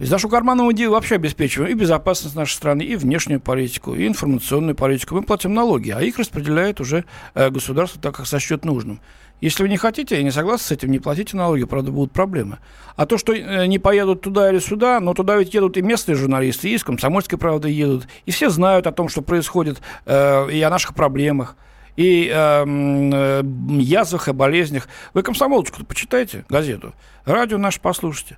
[0.00, 4.74] Из нашего кармана мы вообще обеспечиваем и безопасность нашей страны, и внешнюю политику, и информационную
[4.74, 5.14] политику.
[5.14, 7.04] Мы платим налоги, а их распределяет уже
[7.34, 9.00] э, государство так, как сочтет нужным.
[9.40, 12.58] Если вы не хотите и не согласны с этим, не платите налоги, правда, будут проблемы.
[12.96, 16.16] А то, что э, не поедут туда или сюда, но туда ведь едут и местные
[16.16, 20.60] журналисты, и из «Комсомольской правды» едут, и все знают о том, что происходит, э, и
[20.60, 21.56] о наших проблемах
[21.96, 24.88] и эм, язвах и болезнях.
[25.12, 26.92] Вы комсомолочку почитайте, газету.
[27.24, 28.36] Радио наше послушайте.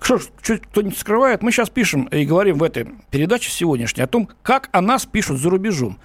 [0.00, 1.42] Что, кто-нибудь скрывает?
[1.42, 5.38] Мы сейчас пишем и говорим в этой передаче сегодняшней о том, как о нас пишут
[5.38, 5.98] за рубежом.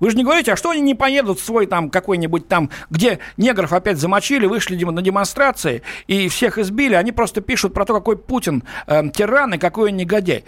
[0.00, 3.20] Вы же не говорите, а что они не поедут в свой там какой-нибудь там, где
[3.36, 8.16] негров опять замочили, вышли на демонстрации и всех избили, они просто пишут про то, какой
[8.16, 10.44] Путин э, тиран и какой он негодяй.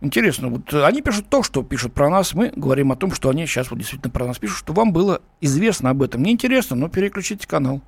[0.00, 3.46] Интересно, вот они пишут то, что пишут про нас, мы говорим о том, что они
[3.46, 6.22] сейчас вот действительно про нас пишут, что вам было известно об этом.
[6.22, 7.82] Неинтересно, но переключите канал.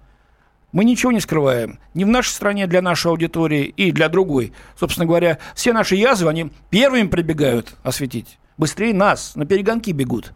[0.74, 1.78] Мы ничего не скрываем.
[1.94, 4.52] Ни в нашей стране для нашей аудитории и для другой.
[4.76, 8.40] Собственно говоря, все наши язвы, они первыми прибегают осветить.
[8.58, 10.32] Быстрее нас, на перегонки бегут.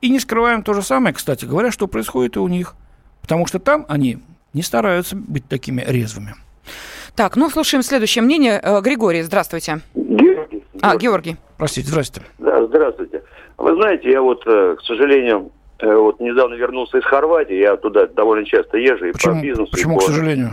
[0.00, 2.76] И не скрываем то же самое, кстати говоря, что происходит и у них.
[3.20, 4.18] Потому что там они
[4.52, 6.36] не стараются быть такими резвыми.
[7.16, 8.60] Так, ну, слушаем следующее мнение.
[8.62, 9.80] Э, Григорий, здравствуйте.
[9.96, 10.62] Георгий.
[10.80, 11.36] А, Георгий.
[11.56, 12.28] Простите, здравствуйте.
[12.38, 13.24] Да, здравствуйте.
[13.56, 18.44] Вы знаете, я вот, э, к сожалению, вот недавно вернулся из Хорватии, я туда довольно
[18.44, 19.70] часто езжу и почему, по бизнесу.
[19.70, 20.00] Почему, по...
[20.00, 20.50] к сожалению?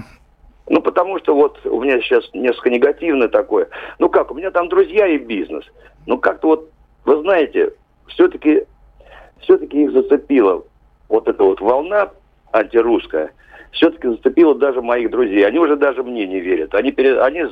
[0.68, 3.68] Ну, потому что вот у меня сейчас несколько негативное такое.
[4.00, 5.64] Ну как, у меня там друзья и бизнес.
[6.06, 6.70] Ну как-то вот,
[7.06, 7.74] вы знаете,
[8.08, 8.66] все-таки
[9.42, 10.64] все-таки их зацепила
[11.08, 12.10] вот эта вот волна
[12.52, 13.32] антирусская,
[13.72, 15.46] все-таки зацепила даже моих друзей.
[15.46, 16.74] Они уже даже мне не верят.
[16.74, 17.46] Они, перед, они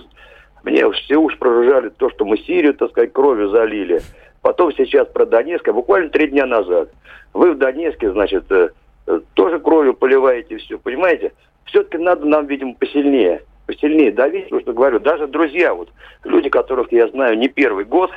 [0.64, 4.02] мне все уж проружали то, что мы Сирию, так сказать, кровью залили.
[4.44, 6.90] Потом сейчас про Донецк, а буквально три дня назад.
[7.34, 8.70] Вы в Донецке, значит, э,
[9.08, 11.32] э, тоже кровью поливаете все, понимаете?
[11.64, 15.90] Все-таки надо нам, видимо, посильнее, посильнее давить, потому что говорю, даже друзья, вот
[16.26, 18.12] люди, которых я знаю не первый год,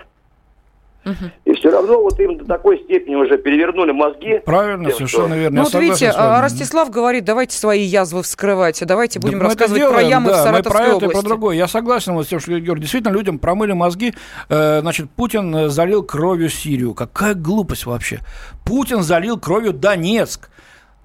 [1.44, 4.40] и все равно вот им до такой степени уже перевернули мозги.
[4.44, 5.36] Правильно, тем, совершенно что...
[5.36, 5.56] верно.
[5.56, 9.96] Ну вот видите, а Ростислав говорит, давайте свои язвы вскрывать, давайте будем да рассказывать делаем,
[9.96, 11.04] про ямы да, в Саратовской мы про области.
[11.04, 11.56] это, про другое.
[11.56, 14.14] Я согласен вот с тем, что Георгий, действительно людям промыли мозги.
[14.48, 16.94] Э, значит, Путин э, залил кровью Сирию.
[16.94, 18.20] Какая глупость вообще.
[18.64, 20.50] Путин залил кровью Донецк.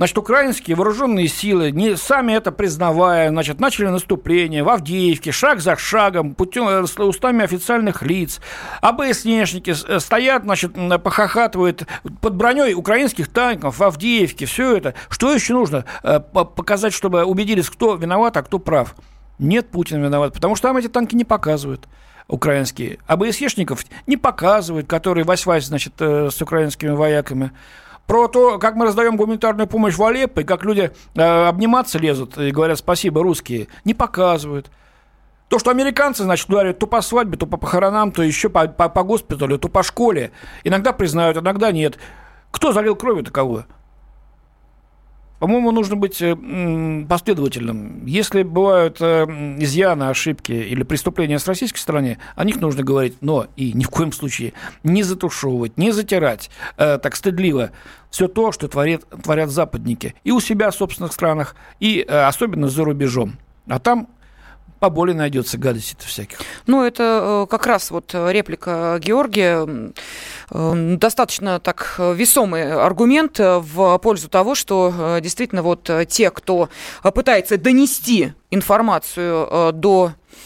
[0.02, 5.78] Значит, украинские вооруженные силы, не сами это признавая, значит, начали наступление в Авдеевке, шаг за
[5.78, 8.42] шагом, путем, э, устами официальных лиц.
[8.82, 11.84] АБСНшники э, стоят, значит, похохатывают
[12.20, 14.96] под броней украинских танков в Авдеевке, все это.
[15.08, 18.96] Что еще нужно э, показать, чтобы убедились, кто виноват, а кто прав?
[19.38, 21.88] Нет, Путин виноват, потому что там эти танки не показывают
[22.28, 22.98] украинские.
[23.06, 27.52] АБСЕшников не показывают, которые вась-вась, значит, с украинскими вояками
[28.12, 32.38] про то, как мы раздаем гуманитарную помощь в Алеппо, и как люди э, обниматься лезут
[32.38, 34.70] и говорят спасибо русские, не показывают.
[35.48, 38.90] То, что американцы, значит, ударят то по свадьбе, то по похоронам, то еще по, по,
[38.90, 40.32] по госпиталю, то по школе.
[40.66, 41.98] Иногда признают, иногда нет.
[42.52, 43.66] Кто залил кровью таковую?
[45.42, 46.36] По-моему, нужно быть э,
[47.10, 48.06] последовательным.
[48.06, 49.26] Если бывают э,
[49.58, 53.90] изъяны, ошибки или преступления с российской стороны, о них нужно говорить, но и ни в
[53.90, 57.72] коем случае не затушевывать, не затирать э, так стыдливо
[58.12, 62.84] все то, что творят, творят западники и у себя в собственных странах, и особенно за
[62.84, 63.40] рубежом.
[63.68, 64.10] А там
[64.82, 66.40] поболее найдется гадостей-то всяких.
[66.68, 69.92] Ну, это как раз вот реплика Георгия
[70.54, 76.30] Эм, достаточно так э, весомый аргумент э, в пользу того, что э, действительно вот те,
[76.30, 76.68] кто
[77.04, 80.42] пытается донести информацию до Э,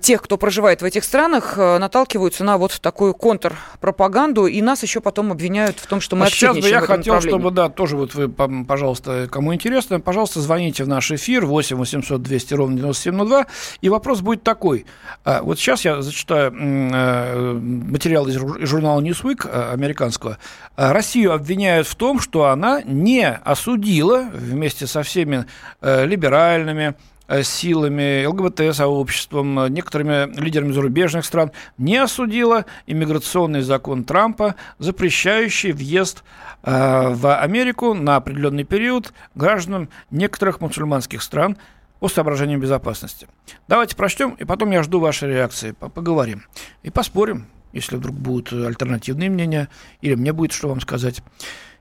[0.00, 5.00] тех, кто проживает в этих странах, э, наталкиваются на вот такую контрпропаганду, и нас еще
[5.00, 8.14] потом обвиняют в том, что мы а Сейчас бы я хотел, чтобы, да, тоже вот
[8.14, 13.46] вы, пожалуйста, кому интересно, пожалуйста, звоните в наш эфир 8 800 200 ровно 9702,
[13.80, 14.86] и вопрос будет такой.
[15.24, 20.38] А, вот сейчас я зачитаю э, материал из журнала Newsweek американского.
[20.76, 25.46] А, Россию обвиняют в том, что она не осудила вместе со всеми
[25.80, 26.94] либеральными, Э,
[27.42, 36.24] силами, ЛГБТ-сообществом, э, некоторыми лидерами зарубежных стран, не осудила иммиграционный закон Трампа, запрещающий въезд
[36.62, 41.56] э, в Америку на определенный период гражданам некоторых мусульманских стран
[42.00, 43.28] по соображениям безопасности.
[43.68, 45.72] Давайте прочтем, и потом я жду вашей реакции.
[45.72, 46.44] Поговорим
[46.82, 49.68] и поспорим, если вдруг будут альтернативные мнения,
[50.00, 51.22] или мне будет что вам сказать.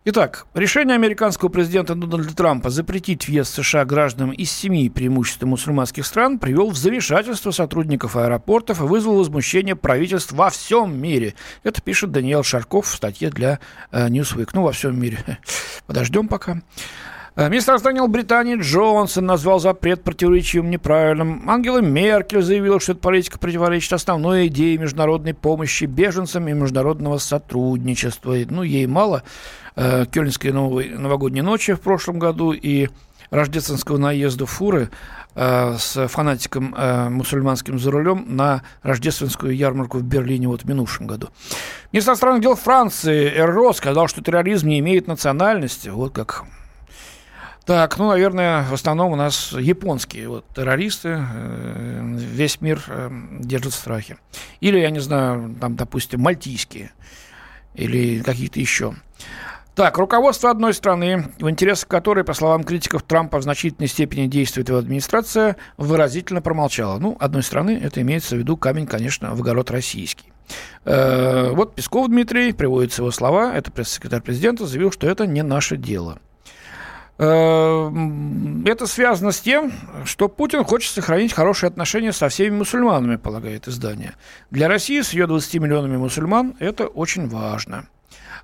[0.06, 6.06] Итак, решение американского президента Дональда Трампа запретить въезд в США гражданам из семи преимущественно мусульманских
[6.06, 11.36] стран привел в замешательство сотрудников аэропортов и вызвал возмущение правительств во всем мире.
[11.64, 13.60] Это пишет Даниэл Шарков в статье для
[13.92, 14.52] э, Newsweek.
[14.54, 15.20] Ну, во всем мире.
[15.86, 16.62] Подождем пока.
[17.40, 21.50] Э, министр иностранных Британии Джонсон назвал запрет противоречивым неправильным.
[21.50, 28.36] Ангела Меркель заявила, что эта политика противоречит основной идее международной помощи беженцам и международного сотрудничества.
[28.50, 29.24] Ну, ей мало
[29.78, 32.90] э, Кёльнской новой, новогодней ночи в прошлом году и
[33.30, 34.90] рождественского наезда фуры
[35.36, 36.76] э, с фанатиком
[37.14, 41.30] мусульманским за рулем на рождественскую ярмарку в Берлине вот в минувшем году.
[41.94, 45.88] Министр иностранных дел Франции Эрро сказал, что терроризм не имеет национальности.
[45.88, 46.44] Вот как
[47.70, 53.74] так, ну, наверное, в основном у нас японские вот, террористы, э, весь мир э, держит
[53.74, 54.18] в страхе.
[54.60, 56.94] Или, я не знаю, там, допустим, мальтийские
[57.76, 58.96] или какие-то еще.
[59.76, 64.70] Так, руководство одной страны, в интересах которой, по словам критиков Трампа, в значительной степени действует
[64.70, 66.98] его администрация, выразительно промолчала.
[66.98, 70.34] Ну, одной страны, это имеется в виду камень, конечно, в огород российский.
[70.86, 75.78] Э, вот Песков Дмитрий, приводится его слова, это пресс-секретарь президента, заявил, что это не наше
[75.78, 76.18] дело.
[77.22, 77.92] Э,
[78.66, 79.74] это связано с тем,
[80.06, 84.14] что Путин хочет сохранить хорошие отношения со всеми мусульманами, полагает издание.
[84.52, 87.88] Для России с ее 20 миллионами мусульман это очень важно.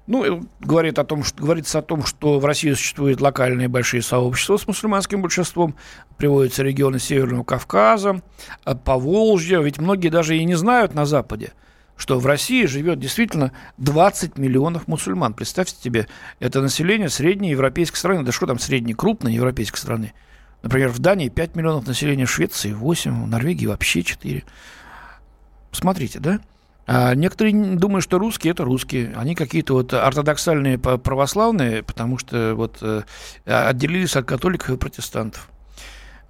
[0.08, 4.58] Ну, говорит о том, что, говорится о том, что в России существуют локальные большие сообщества
[4.58, 5.76] с мусульманским большинством,
[6.18, 8.22] приводятся регионы Северного Кавказа,
[8.66, 11.54] э, Поволжья, ведь многие даже и не знают на Западе,
[11.98, 15.34] что в России живет действительно 20 миллионов мусульман.
[15.34, 16.08] Представьте себе,
[16.40, 20.14] это население средней европейской страны, да что там средней, крупной европейской страны.
[20.62, 24.44] Например, в Дании 5 миллионов населения, в Швеции 8, в Норвегии вообще 4.
[25.72, 26.40] Смотрите, да?
[26.88, 29.14] А некоторые думают, что русские это русские.
[29.16, 33.04] Они какие-то вот ортодоксальные православные, потому что вот э,
[33.46, 35.50] отделились от католиков и протестантов.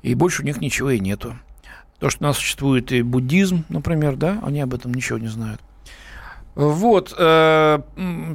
[0.01, 1.36] И больше у них ничего и нету.
[1.99, 5.62] То, что у нас существует и буддизм, например, да, они об этом ничего не знают.
[6.55, 7.13] Вот.
[7.17, 7.79] Э,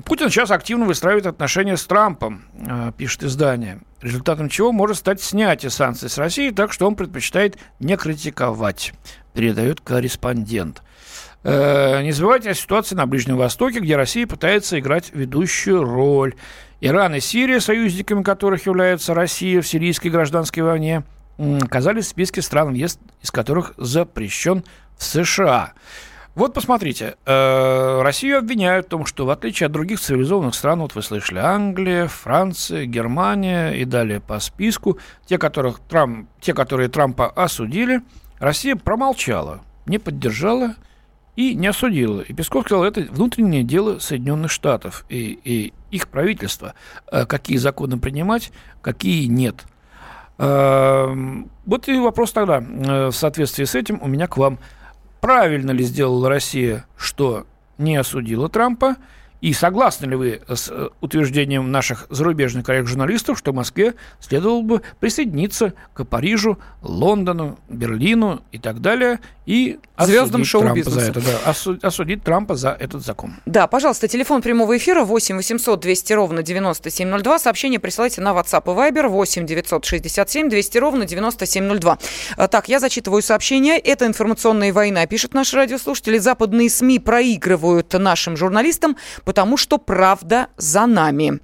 [0.04, 3.80] Путин сейчас активно выстраивает отношения с Трампом, э, пишет издание.
[4.02, 8.92] Результатом чего может стать снятие санкций с России, так что он предпочитает не критиковать,
[9.32, 10.82] передает корреспондент.
[11.42, 16.34] Э, не забывайте о ситуации на Ближнем Востоке, где Россия пытается играть ведущую роль.
[16.82, 21.04] Иран и Сирия, союзниками которых является Россия в сирийской гражданской войне,
[21.62, 24.64] оказались в списке стран, въезд из которых запрещен
[24.96, 25.72] в США.
[26.36, 30.94] Вот посмотрите, э, Россию обвиняют в том, что в отличие от других цивилизованных стран, вот
[30.94, 37.28] вы слышали, Англия, Франция, Германия и далее по списку, те, которых Трамп, те, которые Трампа
[37.28, 38.02] осудили,
[38.38, 40.76] Россия промолчала, не поддержала
[41.34, 42.20] и не осудила.
[42.20, 46.74] И Песков сказал, это внутреннее дело Соединенных Штатов и, и их правительства,
[47.10, 49.64] э, какие законы принимать, какие нет.
[50.42, 54.58] Эм, вот и вопрос тогда, э, в соответствии с этим, у меня к вам.
[55.20, 58.96] Правильно ли сделала Россия, что не осудила Трампа–
[59.40, 65.74] и согласны ли вы с э, утверждением наших зарубежных коллег-журналистов, что Москве следовало бы присоединиться
[65.94, 71.00] к Парижу, Лондону, Берлину и так далее, и звездам шоу-бизнеса.
[71.00, 73.34] За это, да, осудить Трампа за этот закон.
[73.46, 77.38] Да, пожалуйста, телефон прямого эфира 8 800 200 ровно 9702.
[77.38, 81.98] Сообщение присылайте на WhatsApp и Viber 8 967 200 ровно 9702.
[82.36, 83.78] А, так, я зачитываю сообщение.
[83.78, 86.20] Это информационная война, пишет наш радиослушатель.
[86.20, 88.96] Западные СМИ проигрывают нашим журналистам,
[89.30, 91.38] потому что правда за нами.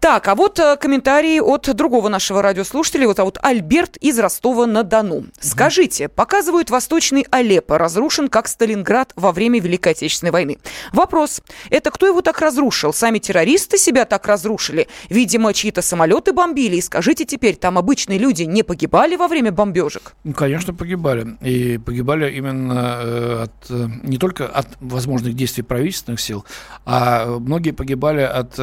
[0.00, 3.02] Так, а вот э, комментарии от другого нашего радиослушателя.
[3.02, 5.26] Его зовут Альберт из Ростова-на-Дону.
[5.40, 10.58] Скажите, показывают Восточный Алеппо разрушен как Сталинград во время Великой Отечественной войны.
[10.92, 11.42] Вопрос.
[11.70, 12.92] Это кто его так разрушил?
[12.92, 14.86] Сами террористы себя так разрушили?
[15.10, 16.76] Видимо, чьи-то самолеты бомбили.
[16.76, 20.14] И скажите теперь, там обычные люди не погибали во время бомбежек?
[20.22, 21.36] Ну, конечно, погибали.
[21.40, 26.44] И погибали именно э, от, э, не только от возможных действий правительственных сил,
[26.84, 28.58] а многие погибали от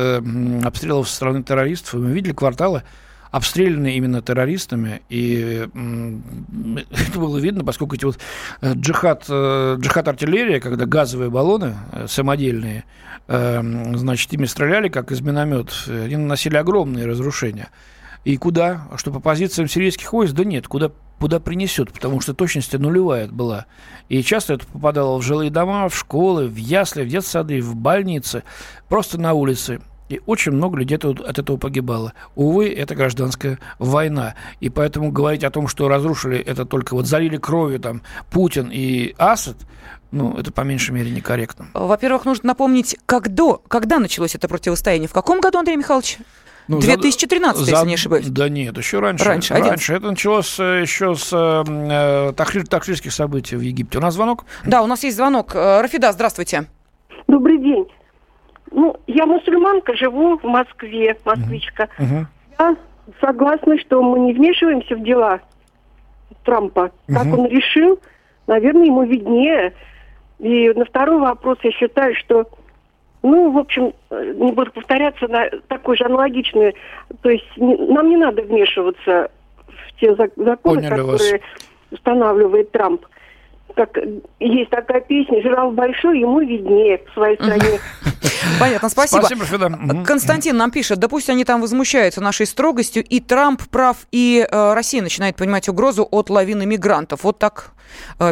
[0.63, 1.96] обстрелов со стороны террористов.
[1.96, 2.84] И мы видели кварталы,
[3.32, 5.68] обстреляны именно террористами, и
[6.92, 8.20] это было видно, поскольку эти вот
[8.62, 12.86] э, джихад, э, джихад артиллерия, когда газовые баллоны э, самодельные,
[13.28, 17.70] значит, ими стреляли, как из минометов, они наносили огромные разрушения.
[18.24, 18.88] И куда?
[18.98, 20.36] Что по позициям сирийских войск?
[20.36, 23.66] Да нет, куда, куда принесет, потому что точность нулевая была.
[24.10, 28.44] И часто это попадало в жилые дома, в школы, в ясли, в детсады, в больницы,
[28.90, 29.82] просто на улице.
[30.10, 32.13] И очень много людей от этого погибало.
[32.36, 34.36] Увы, это гражданская война.
[34.60, 39.15] И поэтому говорить о том, что разрушили это только вот залили кровью там Путин и
[39.18, 39.58] Асад,
[40.12, 41.68] ну, это по меньшей мере некорректно.
[41.74, 45.10] Во-первых, нужно напомнить, когда, когда началось это противостояние.
[45.10, 46.20] В каком году, Андрей Михайлович?
[46.68, 48.28] Ну, 2013, за, если не ошибаюсь.
[48.28, 49.26] Да нет, еще раньше.
[49.26, 49.94] Раньше, раньше.
[49.94, 54.00] Это началось э, еще с э, тахрирских событий в Египте.
[54.00, 54.46] У нас звонок?
[54.65, 55.54] Да, у нас есть звонок.
[55.54, 56.65] Э, Рафида, здравствуйте.
[57.28, 57.86] Добрый день.
[58.71, 61.89] Ну, я мусульманка, живу в Москве, москвичка.
[61.97, 62.25] Uh-huh.
[62.60, 62.75] Я
[63.21, 65.39] согласна, что мы не вмешиваемся в дела
[66.43, 66.91] Трампа.
[67.08, 67.13] Uh-huh.
[67.13, 67.99] Как он решил,
[68.47, 69.73] наверное, ему виднее.
[70.39, 72.49] И на второй вопрос я считаю, что,
[73.23, 76.75] ну, в общем, не буду повторяться, на такой же аналогичный.
[77.21, 79.32] То есть не, нам не надо вмешиваться
[79.67, 81.62] в те законы, Поняли которые вас.
[81.91, 83.06] устанавливает Трамп
[83.76, 83.98] как
[84.40, 87.80] есть такая песня «Жираф большой, ему виднее в своей стране».
[88.60, 89.22] Понятно, спасибо.
[89.22, 90.04] Спасибо, Феда.
[90.06, 94.74] Константин нам пишет, да пусть они там возмущаются нашей строгостью, и Трамп прав, и э,
[94.74, 97.24] Россия начинает понимать угрозу от лавины мигрантов.
[97.24, 97.75] Вот так э,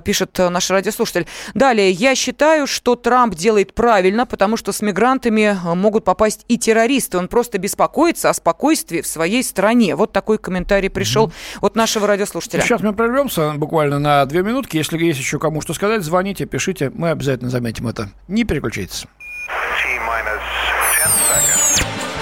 [0.04, 1.28] пишет э, наш радиослушатель.
[1.54, 6.58] Далее, я считаю, что Трамп делает правильно, потому что с мигрантами э, могут попасть и
[6.58, 7.18] террористы.
[7.18, 9.96] Он просто беспокоится о спокойствии в своей стране.
[9.96, 11.60] Вот такой комментарий пришел mm-hmm.
[11.62, 12.62] от нашего радиослушателя.
[12.62, 14.78] Сейчас мы прервемся буквально на две минутки.
[14.78, 18.10] Если есть еще кому что сказать, звоните, пишите, мы обязательно заметим это.
[18.28, 19.06] Не переключайтесь.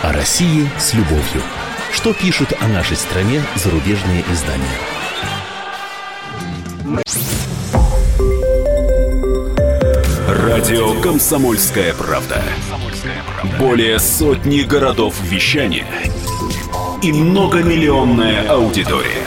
[0.04, 1.42] О России с любовью.
[1.92, 4.66] Что пишут о нашей стране зарубежные издания?
[10.62, 12.40] Радио «Комсомольская правда».
[13.58, 15.88] Более сотни городов вещания
[17.02, 19.26] и многомиллионная аудитория.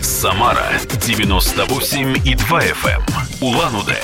[0.00, 0.66] Самара
[1.06, 3.02] 98 и 2 FM,
[3.40, 4.00] Улан-Удэ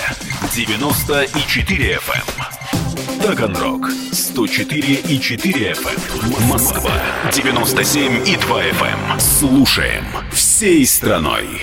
[0.55, 6.93] 94 FM, Таганрог 104 и 4 FM, Москва
[7.33, 9.19] 97 и 2 FM.
[9.19, 11.63] Слушаем всей страной.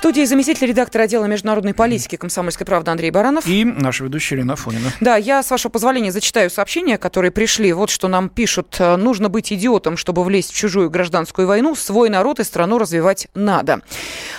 [0.00, 3.46] Студии заместитель редактора отдела международной политики «Комсомольской правды» Андрей Баранов.
[3.46, 4.90] И наша ведущая Ирина Фонина.
[5.00, 7.70] Да, я, с вашего позволения, зачитаю сообщения, которые пришли.
[7.74, 8.78] Вот что нам пишут.
[8.80, 11.74] Нужно быть идиотом, чтобы влезть в чужую гражданскую войну.
[11.74, 13.82] Свой народ и страну развивать надо.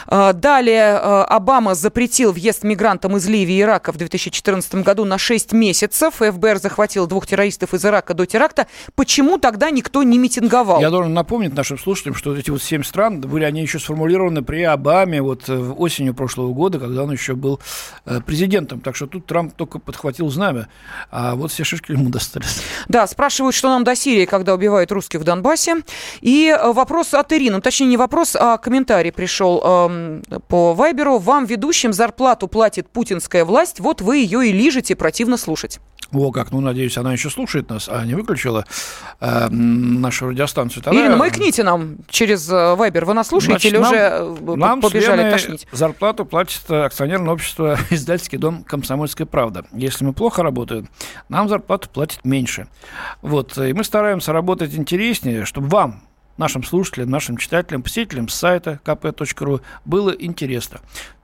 [0.07, 0.97] А, далее.
[0.99, 6.15] А, Обама запретил въезд мигрантам из Ливии и Ирака в 2014 году на 6 месяцев.
[6.15, 8.65] ФБР захватил двух террористов из Ирака до теракта.
[8.95, 10.81] Почему тогда никто не митинговал?
[10.81, 14.63] Я должен напомнить нашим слушателям, что эти вот семь стран, были они еще сформулированы при
[14.63, 17.59] Обаме, вот осенью прошлого года, когда он еще был
[18.05, 18.81] э, президентом.
[18.81, 20.67] Так что тут Трамп только подхватил знамя,
[21.09, 22.61] а вот все шишки ему достались.
[22.87, 25.77] Да, спрашивают, что нам до Сирии, когда убивают русских в Донбассе.
[26.21, 31.17] И э, вопрос от Ирины, ну, точнее не вопрос, а комментарий пришел э, по Вайберу.
[31.17, 35.79] Вам, ведущим, зарплату платит путинская власть, вот вы ее и лижете, противно слушать.
[36.13, 38.65] О, как, ну, надеюсь, она еще слушает нас, а не выключила
[39.21, 40.83] э, нашу радиостанцию.
[40.83, 40.99] Тогда...
[40.99, 43.05] Ирина, маякните нам через э, Вайбер.
[43.05, 45.67] Вы нас слушаете Значит, или нам, уже э, нам побежали тошнить?
[45.71, 49.65] зарплату платит акционерное общество «Издательский дом Комсомольская правда».
[49.73, 50.89] Если мы плохо работаем,
[51.29, 52.67] нам зарплату платит меньше.
[53.21, 56.03] Вот, и мы стараемся работать интереснее, чтобы вам,
[56.37, 60.81] нашим слушателям, нашим читателям, посетителям сайта kp.ru было интересно.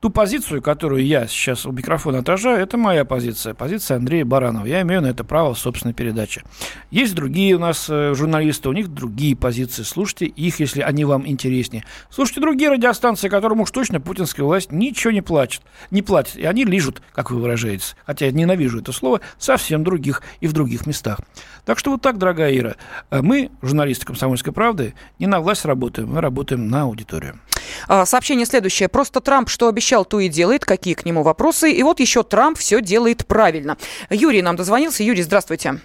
[0.08, 4.66] Ту позицию, которую я сейчас у микрофона отражаю, это моя позиция, позиция Андрея Баранова.
[4.66, 6.44] Я имею на это право в собственной передаче.
[6.92, 9.84] Есть другие у нас э, журналисты, у них другие позиции.
[9.84, 11.84] Слушайте их, если они вам интереснее.
[12.10, 15.62] Слушайте другие радиостанции, которым уж точно путинская власть ничего не платит.
[15.92, 16.38] Не платит.
[16.38, 17.98] И они лижут, как вы выражаетесь.
[18.06, 21.20] Хотя я ненавижу это слово, совсем других и в других местах.
[21.66, 22.78] Так что вот так, дорогая Ира,
[23.10, 27.42] э, мы, журналисты «Комсомольской правды», не на власть работаем, мы работаем на аудиторию.
[27.88, 28.90] А, сообщение следующее.
[28.90, 30.66] Просто Трамп что обещал, то и делает.
[30.66, 31.72] Какие к нему вопросы?
[31.72, 33.78] И вот еще Трамп все делает правильно.
[34.10, 35.04] Юрий нам дозвонился.
[35.04, 35.80] Юрий, здравствуйте.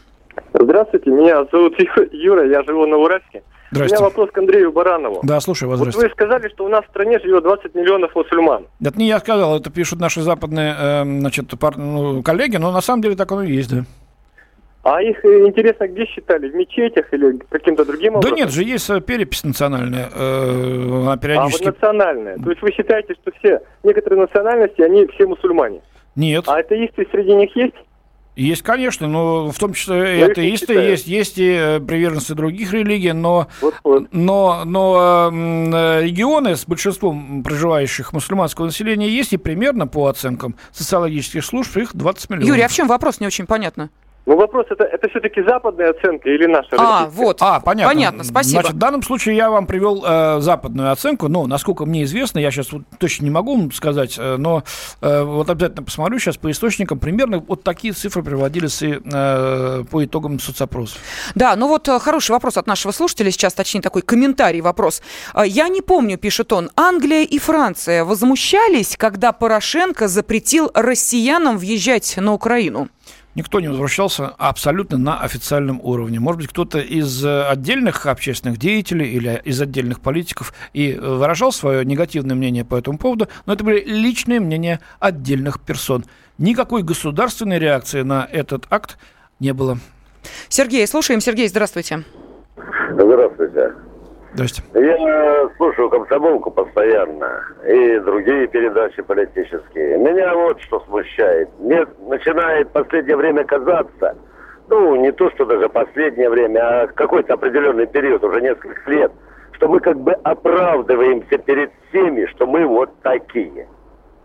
[0.55, 1.75] Здравствуйте, меня зовут
[2.13, 3.43] Юра, я живу на Уральске.
[3.75, 5.21] У меня вопрос к Андрею Баранову.
[5.23, 5.79] Да, слушаю вас.
[5.79, 8.67] Вот вы сказали, что у нас в стране живет 20 миллионов мусульман.
[8.85, 12.83] Это не я сказал, это пишут наши западные э, значит, пар, ну, коллеги, но на
[12.83, 13.85] самом деле так оно и есть, да.
[14.83, 16.49] А их, э, интересно, где считали?
[16.49, 18.37] В мечетях или каким-то другим образом?
[18.37, 20.11] Да нет же, есть перепись национальная.
[20.13, 21.63] Э, она периодически...
[21.63, 22.39] А вот национальная.
[22.39, 25.83] То есть вы считаете, что все, некоторые национальности, они все мусульмане?
[26.17, 26.45] Нет.
[26.49, 27.77] А атеисты среди них есть?
[28.35, 33.13] Есть, конечно, но в том числе и атеисты есть, есть и э, приверженцы других религий,
[33.13, 34.09] но, вот, вот.
[34.11, 35.29] но, но
[36.01, 42.31] регионы с большинством проживающих мусульманского населения есть, и примерно по оценкам социологических служб их 20
[42.31, 42.49] миллионов.
[42.49, 43.91] Юрий, а в чем вопрос, не очень понятно?
[44.25, 46.69] Ну, вопрос, это, это все-таки западная оценка или наша?
[46.73, 47.25] А, российская?
[47.25, 47.39] вот.
[47.41, 47.93] А, понятно.
[47.93, 48.61] Понятно, спасибо.
[48.61, 52.53] Значит, в данном случае я вам привел э, западную оценку, но, насколько мне известно, я
[52.53, 54.63] сейчас вот точно не могу сказать, э, но
[55.01, 60.05] э, вот обязательно посмотрю сейчас по источникам, примерно вот такие цифры приводились и э, по
[60.05, 60.99] итогам соцопросов.
[61.35, 65.03] Да, ну вот э, хороший вопрос от нашего слушателя сейчас, точнее такой комментарий, вопрос.
[65.35, 72.17] Э, я не помню, пишет он, Англия и Франция возмущались, когда Порошенко запретил россиянам въезжать
[72.19, 72.89] на Украину?
[73.35, 76.21] Никто не возвращался абсолютно на официальном уровне.
[76.21, 81.51] Может быть, кто-то из э, отдельных общественных деятелей или из отдельных политиков и э, выражал
[81.51, 86.05] свое негативное мнение по этому поводу, но это были личные мнения отдельных персон.
[86.37, 88.99] Никакой государственной реакции на этот акт
[89.41, 89.79] не было.
[90.49, 91.21] Сергей, слушаем.
[91.21, 92.05] Сергей, здравствуйте.
[92.91, 93.73] Здравствуйте.
[94.35, 94.63] Здрасте.
[94.75, 99.99] Я слушаю комсомолку постоянно и другие передачи политические.
[99.99, 101.49] Меня вот что смущает.
[101.59, 104.17] Мне начинает в последнее время казаться,
[104.69, 109.13] ну, не то, что даже последнее время, а какой-то определенный период, уже несколько лет,
[109.53, 113.67] что мы как бы оправдываемся перед всеми, что мы вот такие.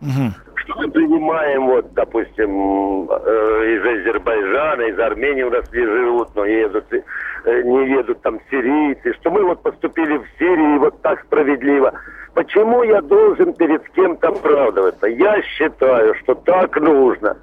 [0.01, 0.31] Угу.
[0.55, 6.45] Что мы принимаем, вот, допустим, э, из Азербайджана, из Армении у нас не живут, но
[6.45, 11.93] едут, э, не едут там сирийцы, что мы вот поступили в Сирии вот так справедливо.
[12.33, 15.07] Почему я должен перед кем-то оправдываться?
[15.07, 17.35] Я считаю, что так нужно,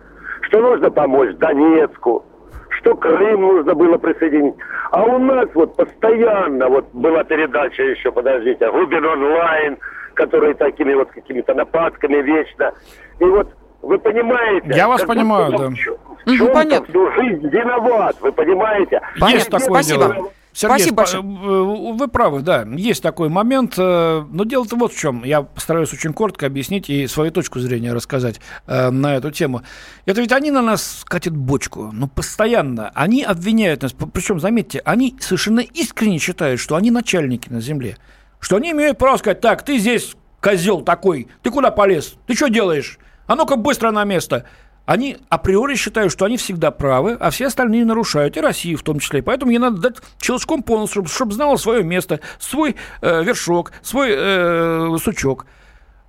[0.43, 2.25] что нужно помочь Донецку,
[2.71, 4.55] что Крым нужно было присоединить.
[4.93, 9.79] А у нас вот постоянно, вот была передача еще, подождите, Рубин онлайн,
[10.15, 12.73] которые такими вот какими-то нападками вечно.
[13.21, 13.49] И вот
[13.83, 14.73] вы понимаете?
[14.75, 15.69] Я вас понимаю, да.
[15.69, 16.87] В чем Понятно.
[16.87, 19.01] всю жизнь виноват, вы понимаете?
[19.21, 19.37] Понятно.
[19.37, 20.15] Есть такое Спасибо.
[20.15, 20.31] дело.
[20.55, 21.23] Сергей, Спасибо большое.
[21.23, 23.75] Э, вы правы, да, есть такой момент.
[23.77, 25.25] Э, но дело-то вот в чем.
[25.25, 29.63] Я постараюсь очень коротко объяснить и свою точку зрения рассказать э, на эту тему.
[30.07, 32.93] Это ведь они на нас катят бочку, ну, постоянно.
[32.95, 33.93] Они обвиняют нас.
[33.93, 37.97] Причем, заметьте, они совершенно искренне считают, что они начальники на земле
[38.45, 42.49] что они имеют право сказать, так, ты здесь козел такой, ты куда полез, ты что
[42.49, 42.99] делаешь?
[43.27, 44.45] А ну-ка быстро на место.
[44.85, 48.99] они априори считают, что они всегда правы, а все остальные нарушают, и Россию в том
[48.99, 49.23] числе.
[49.23, 54.95] Поэтому ей надо дать челочком полностью, чтобы, знала свое место, свой э, вершок, свой э,
[55.03, 55.47] сучок.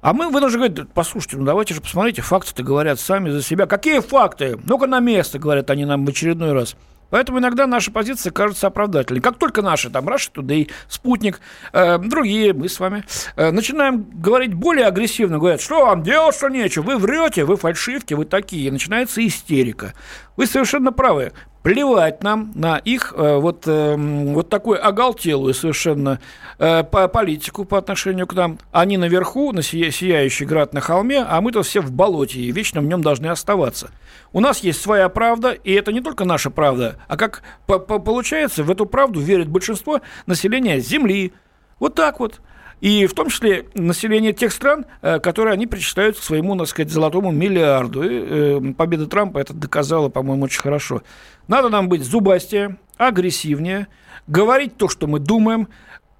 [0.01, 3.65] А мы вынуждены говорить, послушайте, ну давайте же посмотрите, факты-то говорят сами за себя.
[3.65, 4.59] Какие факты?
[4.65, 6.75] Ну-ка на место, говорят они нам в очередной раз.
[7.09, 9.21] Поэтому иногда наша позиция кажется оправдательной.
[9.21, 11.39] Как только наши, там, Russia Today, Спутник,
[11.73, 13.03] э, другие, мы с вами,
[13.35, 18.13] э, начинаем говорить более агрессивно, говорят, что вам делать, что нечего, вы врете, вы фальшивки,
[18.13, 18.71] вы такие.
[18.71, 19.93] Начинается истерика.
[20.37, 21.31] Вы совершенно правы
[21.65, 26.19] плевать нам на их э, вот, э, вот такую оголтелую совершенно
[26.59, 28.59] э, по политику по отношению к нам.
[28.71, 32.81] Они наверху, на сия, сияющий град на холме, а мы-то все в болоте и вечно
[32.81, 33.89] в нем должны оставаться.
[34.31, 37.99] У нас есть своя правда, и это не только наша правда, а как по -по
[37.99, 41.33] получается, в эту правду верит большинство населения Земли.
[41.79, 42.41] Вот так вот.
[42.81, 46.91] И в том числе население тех стран, э, которые они причисляют к своему, так сказать,
[46.91, 48.03] золотому миллиарду.
[48.03, 51.01] И э, победа Трампа это доказала, по-моему, очень хорошо.
[51.47, 53.87] Надо нам быть зубастее, агрессивнее,
[54.27, 55.67] говорить то, что мы думаем,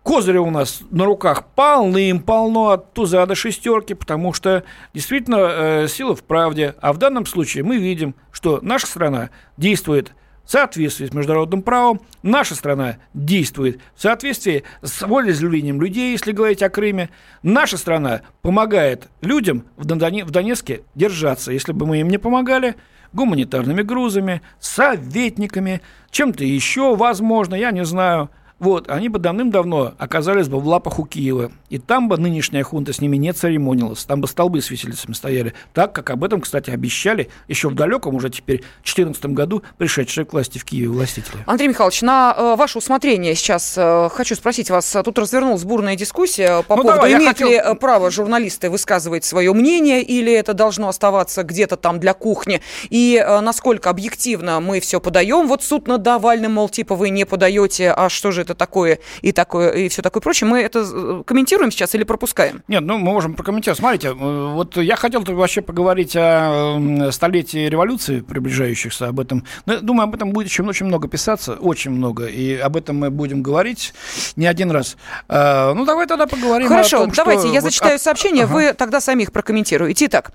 [0.06, 6.16] Козыря у нас на руках полным-полно от туза до шестерки, потому что действительно э, сила
[6.16, 6.76] в правде.
[6.80, 10.12] А в данном случае мы видим, что наша страна действует
[10.52, 12.02] соответствии с международным правом.
[12.24, 17.10] Наша страна действует в соответствии с волеизъявлением людей, если говорить о Крыме.
[17.44, 21.52] Наша страна помогает людям в Донецке держаться.
[21.52, 22.76] Если бы мы им не помогали,
[23.14, 25.82] гуманитарными грузами, советниками,
[26.12, 31.06] чем-то еще, возможно, я не знаю– вот, они бы давным-давно оказались бы в лапах у
[31.06, 31.52] Киева.
[31.70, 34.06] И там бы нынешняя хунта с ними не церемонилась.
[34.06, 35.54] Там бы столбы с виселицами стояли.
[35.74, 40.32] Так, как об этом, кстати, обещали еще в далеком, уже теперь, 2014 году пришедшие к
[40.32, 41.38] власти в Киеве властители.
[41.46, 44.96] Андрей Михайлович, на э, ваше усмотрение сейчас э, хочу спросить вас.
[45.04, 47.50] Тут развернулась бурная дискуссия по ну, поводу, давай, имеют хотел...
[47.50, 52.62] ли э, право журналисты высказывать свое мнение, или это должно оставаться где-то там для кухни,
[52.90, 55.48] и э, насколько объективно мы все подаем.
[55.48, 59.32] Вот суд над Навальным, мол, типа вы не подаете, а что же это такое и
[59.32, 60.50] такое, и все такое прочее.
[60.50, 62.64] Мы это э, комментируем сейчас или пропускаем?
[62.68, 63.80] Нет, ну мы можем прокомментировать.
[63.80, 69.44] Смотрите, э, вот я хотел вообще поговорить о столетии революции, приближающихся об этом.
[69.66, 73.10] Но, думаю, об этом будет еще очень много писаться, очень много, и об этом мы
[73.10, 73.94] будем говорить
[74.36, 74.98] не один раз.
[75.28, 77.54] А, ну, давай тогда поговорим Хорошо, о том, давайте, что...
[77.54, 78.54] я вот, зачитаю сообщение, ага.
[78.54, 80.06] вы тогда сами их прокомментируете.
[80.06, 80.32] Итак,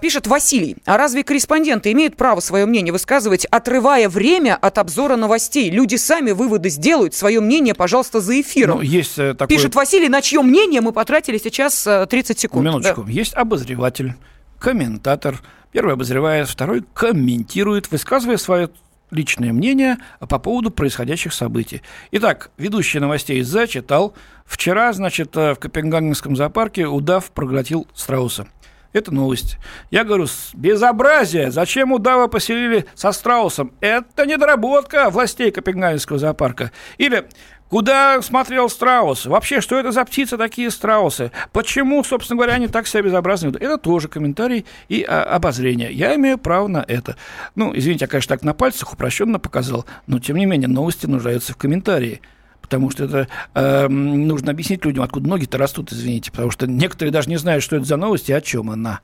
[0.00, 5.70] пишет Василий, а разве корреспонденты имеют право свое мнение высказывать, отрывая время от обзора новостей?
[5.70, 8.78] Люди сами выводы сделают, свое мнение, пожалуйста, за эфиром.
[8.78, 9.56] Ну, есть э, такой...
[9.56, 12.66] Пишет Василий, на чье мнение мы потратили сейчас 30 э, секунд.
[12.66, 13.04] Минуточку.
[13.04, 13.10] Да.
[13.10, 14.14] Есть обозреватель,
[14.58, 15.40] комментатор.
[15.70, 18.70] Первый обозревает, второй комментирует, высказывая свое
[19.10, 21.82] личное мнение по поводу происходящих событий.
[22.10, 24.14] Итак, ведущий новостей зачитал.
[24.44, 28.46] Вчера, значит, э, в Копенгагенском зоопарке удав проглотил страуса.
[28.94, 29.58] Это новость.
[29.90, 31.50] Я говорю, безобразие.
[31.50, 33.72] Зачем удава поселили со страусом?
[33.80, 36.70] Это недоработка властей Копенгагенского зоопарка.
[36.96, 37.26] Или
[37.70, 39.26] Куда смотрел страус?
[39.26, 41.32] Вообще, что это за птицы такие страусы?
[41.50, 43.48] Почему, собственно говоря, они так себя безобразны?
[43.48, 45.90] Это тоже комментарий и а, обозрение.
[45.90, 47.16] Я имею право на это.
[47.56, 51.52] Ну, извините, я, конечно, так на пальцах упрощенно показал, но, тем не менее, новости нуждаются
[51.52, 52.20] в комментарии
[52.64, 57.28] потому что это э, нужно объяснить людям, откуда ноги-то растут, извините, потому что некоторые даже
[57.28, 59.00] не знают, что это за новость и о чем она.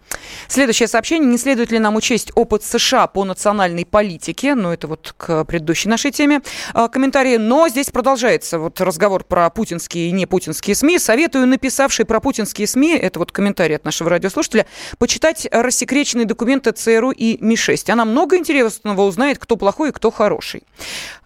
[0.49, 1.31] Следующее сообщение.
[1.31, 4.55] Не следует ли нам учесть опыт США по национальной политике?
[4.55, 6.41] Ну, это вот к предыдущей нашей теме
[6.75, 7.37] э, комментарии.
[7.37, 10.99] Но здесь продолжается вот разговор про путинские и не путинские СМИ.
[10.99, 14.65] Советую написавший про путинские СМИ, это вот комментарий от нашего радиослушателя,
[14.97, 17.91] почитать рассекреченные документы ЦРУ и МИ-6.
[17.91, 20.63] Она много интересного узнает, кто плохой и кто хороший.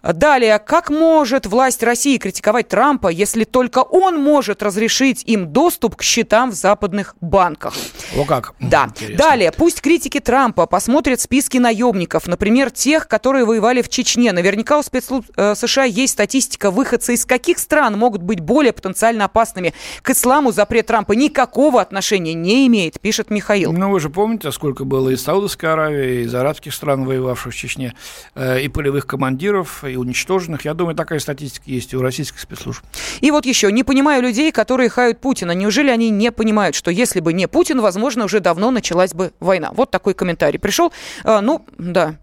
[0.03, 0.59] Далее.
[0.59, 6.49] Как может власть России критиковать Трампа, если только он может разрешить им доступ к счетам
[6.49, 7.75] в западных банках.
[8.17, 8.55] О как.
[8.59, 8.85] Да.
[8.87, 9.17] Интересно.
[9.17, 14.31] Далее, пусть критики Трампа посмотрят списки наемников, например, тех, которые воевали в Чечне.
[14.31, 19.25] Наверняка у спецслужб э, США есть статистика выходца из каких стран могут быть более потенциально
[19.25, 19.75] опасными.
[20.01, 23.71] К исламу запрет Трампа никакого отношения не имеет, пишет Михаил.
[23.71, 27.93] Ну, вы же помните, сколько было из Саудовской Аравии, из арабских стран, воевавших в Чечне,
[28.33, 30.65] э, и полевых командиров, и уничтоженных.
[30.65, 32.83] Я думаю, такая статистика есть и у России российских спецслужб.
[33.21, 35.51] И вот еще, не понимаю людей, которые хают Путина.
[35.51, 39.71] Неужели они не понимают, что если бы не Путин, возможно, уже давно началась бы война?
[39.73, 40.93] Вот такой комментарий пришел.
[41.23, 42.15] А, ну, да.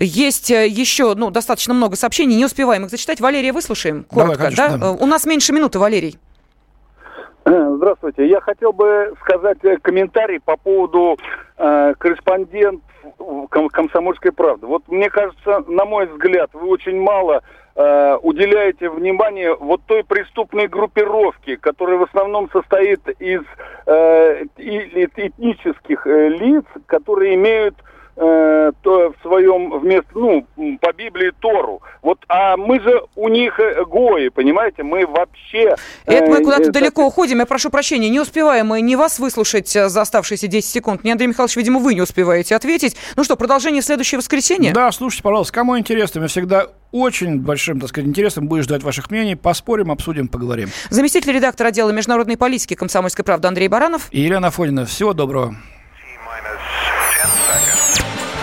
[0.00, 3.20] Есть э, еще ну, достаточно много сообщений, не успеваем их зачитать.
[3.20, 4.36] Валерия, выслушаем коротко.
[4.38, 4.92] Давай, конечно, да?
[4.92, 5.04] Да.
[5.04, 6.18] У нас меньше минуты, Валерий.
[7.44, 8.26] Здравствуйте.
[8.26, 11.16] Я хотел бы сказать э, комментарий по поводу
[11.58, 12.82] э, корреспондент
[13.70, 14.66] «Комсомольской правды».
[14.66, 17.42] Вот мне кажется, на мой взгляд, вы очень мало
[17.76, 23.42] э, уделяете внимание вот той преступной группировке, которая в основном состоит из
[23.86, 30.46] э, этнических э, лиц, которые имеют э, то, в своем вместо, ну,
[30.80, 31.82] по Библии Тору.
[32.02, 35.74] Вот, а мы же у них э, гои, понимаете, мы вообще...
[36.04, 37.08] Это мы куда-то э, далеко так...
[37.08, 41.04] уходим, я прошу прощения, не успеваем мы не вас выслушать э, за оставшиеся 10 секунд,
[41.04, 42.96] не Андрей Михайлович, видимо, вы не успеваете ответить.
[43.16, 44.72] Ну что, продолжение в следующее воскресенье?
[44.72, 49.10] Да, слушайте, пожалуйста, кому интересно, мы всегда очень большим, так сказать, интересом будешь ждать ваших
[49.10, 49.34] мнений.
[49.34, 50.68] Поспорим, обсудим, поговорим.
[50.90, 54.08] Заместитель редактора отдела международной политики «Комсомольской правды» Андрей Баранов.
[54.12, 54.86] И Елена Фонина.
[54.86, 55.56] Всего доброго.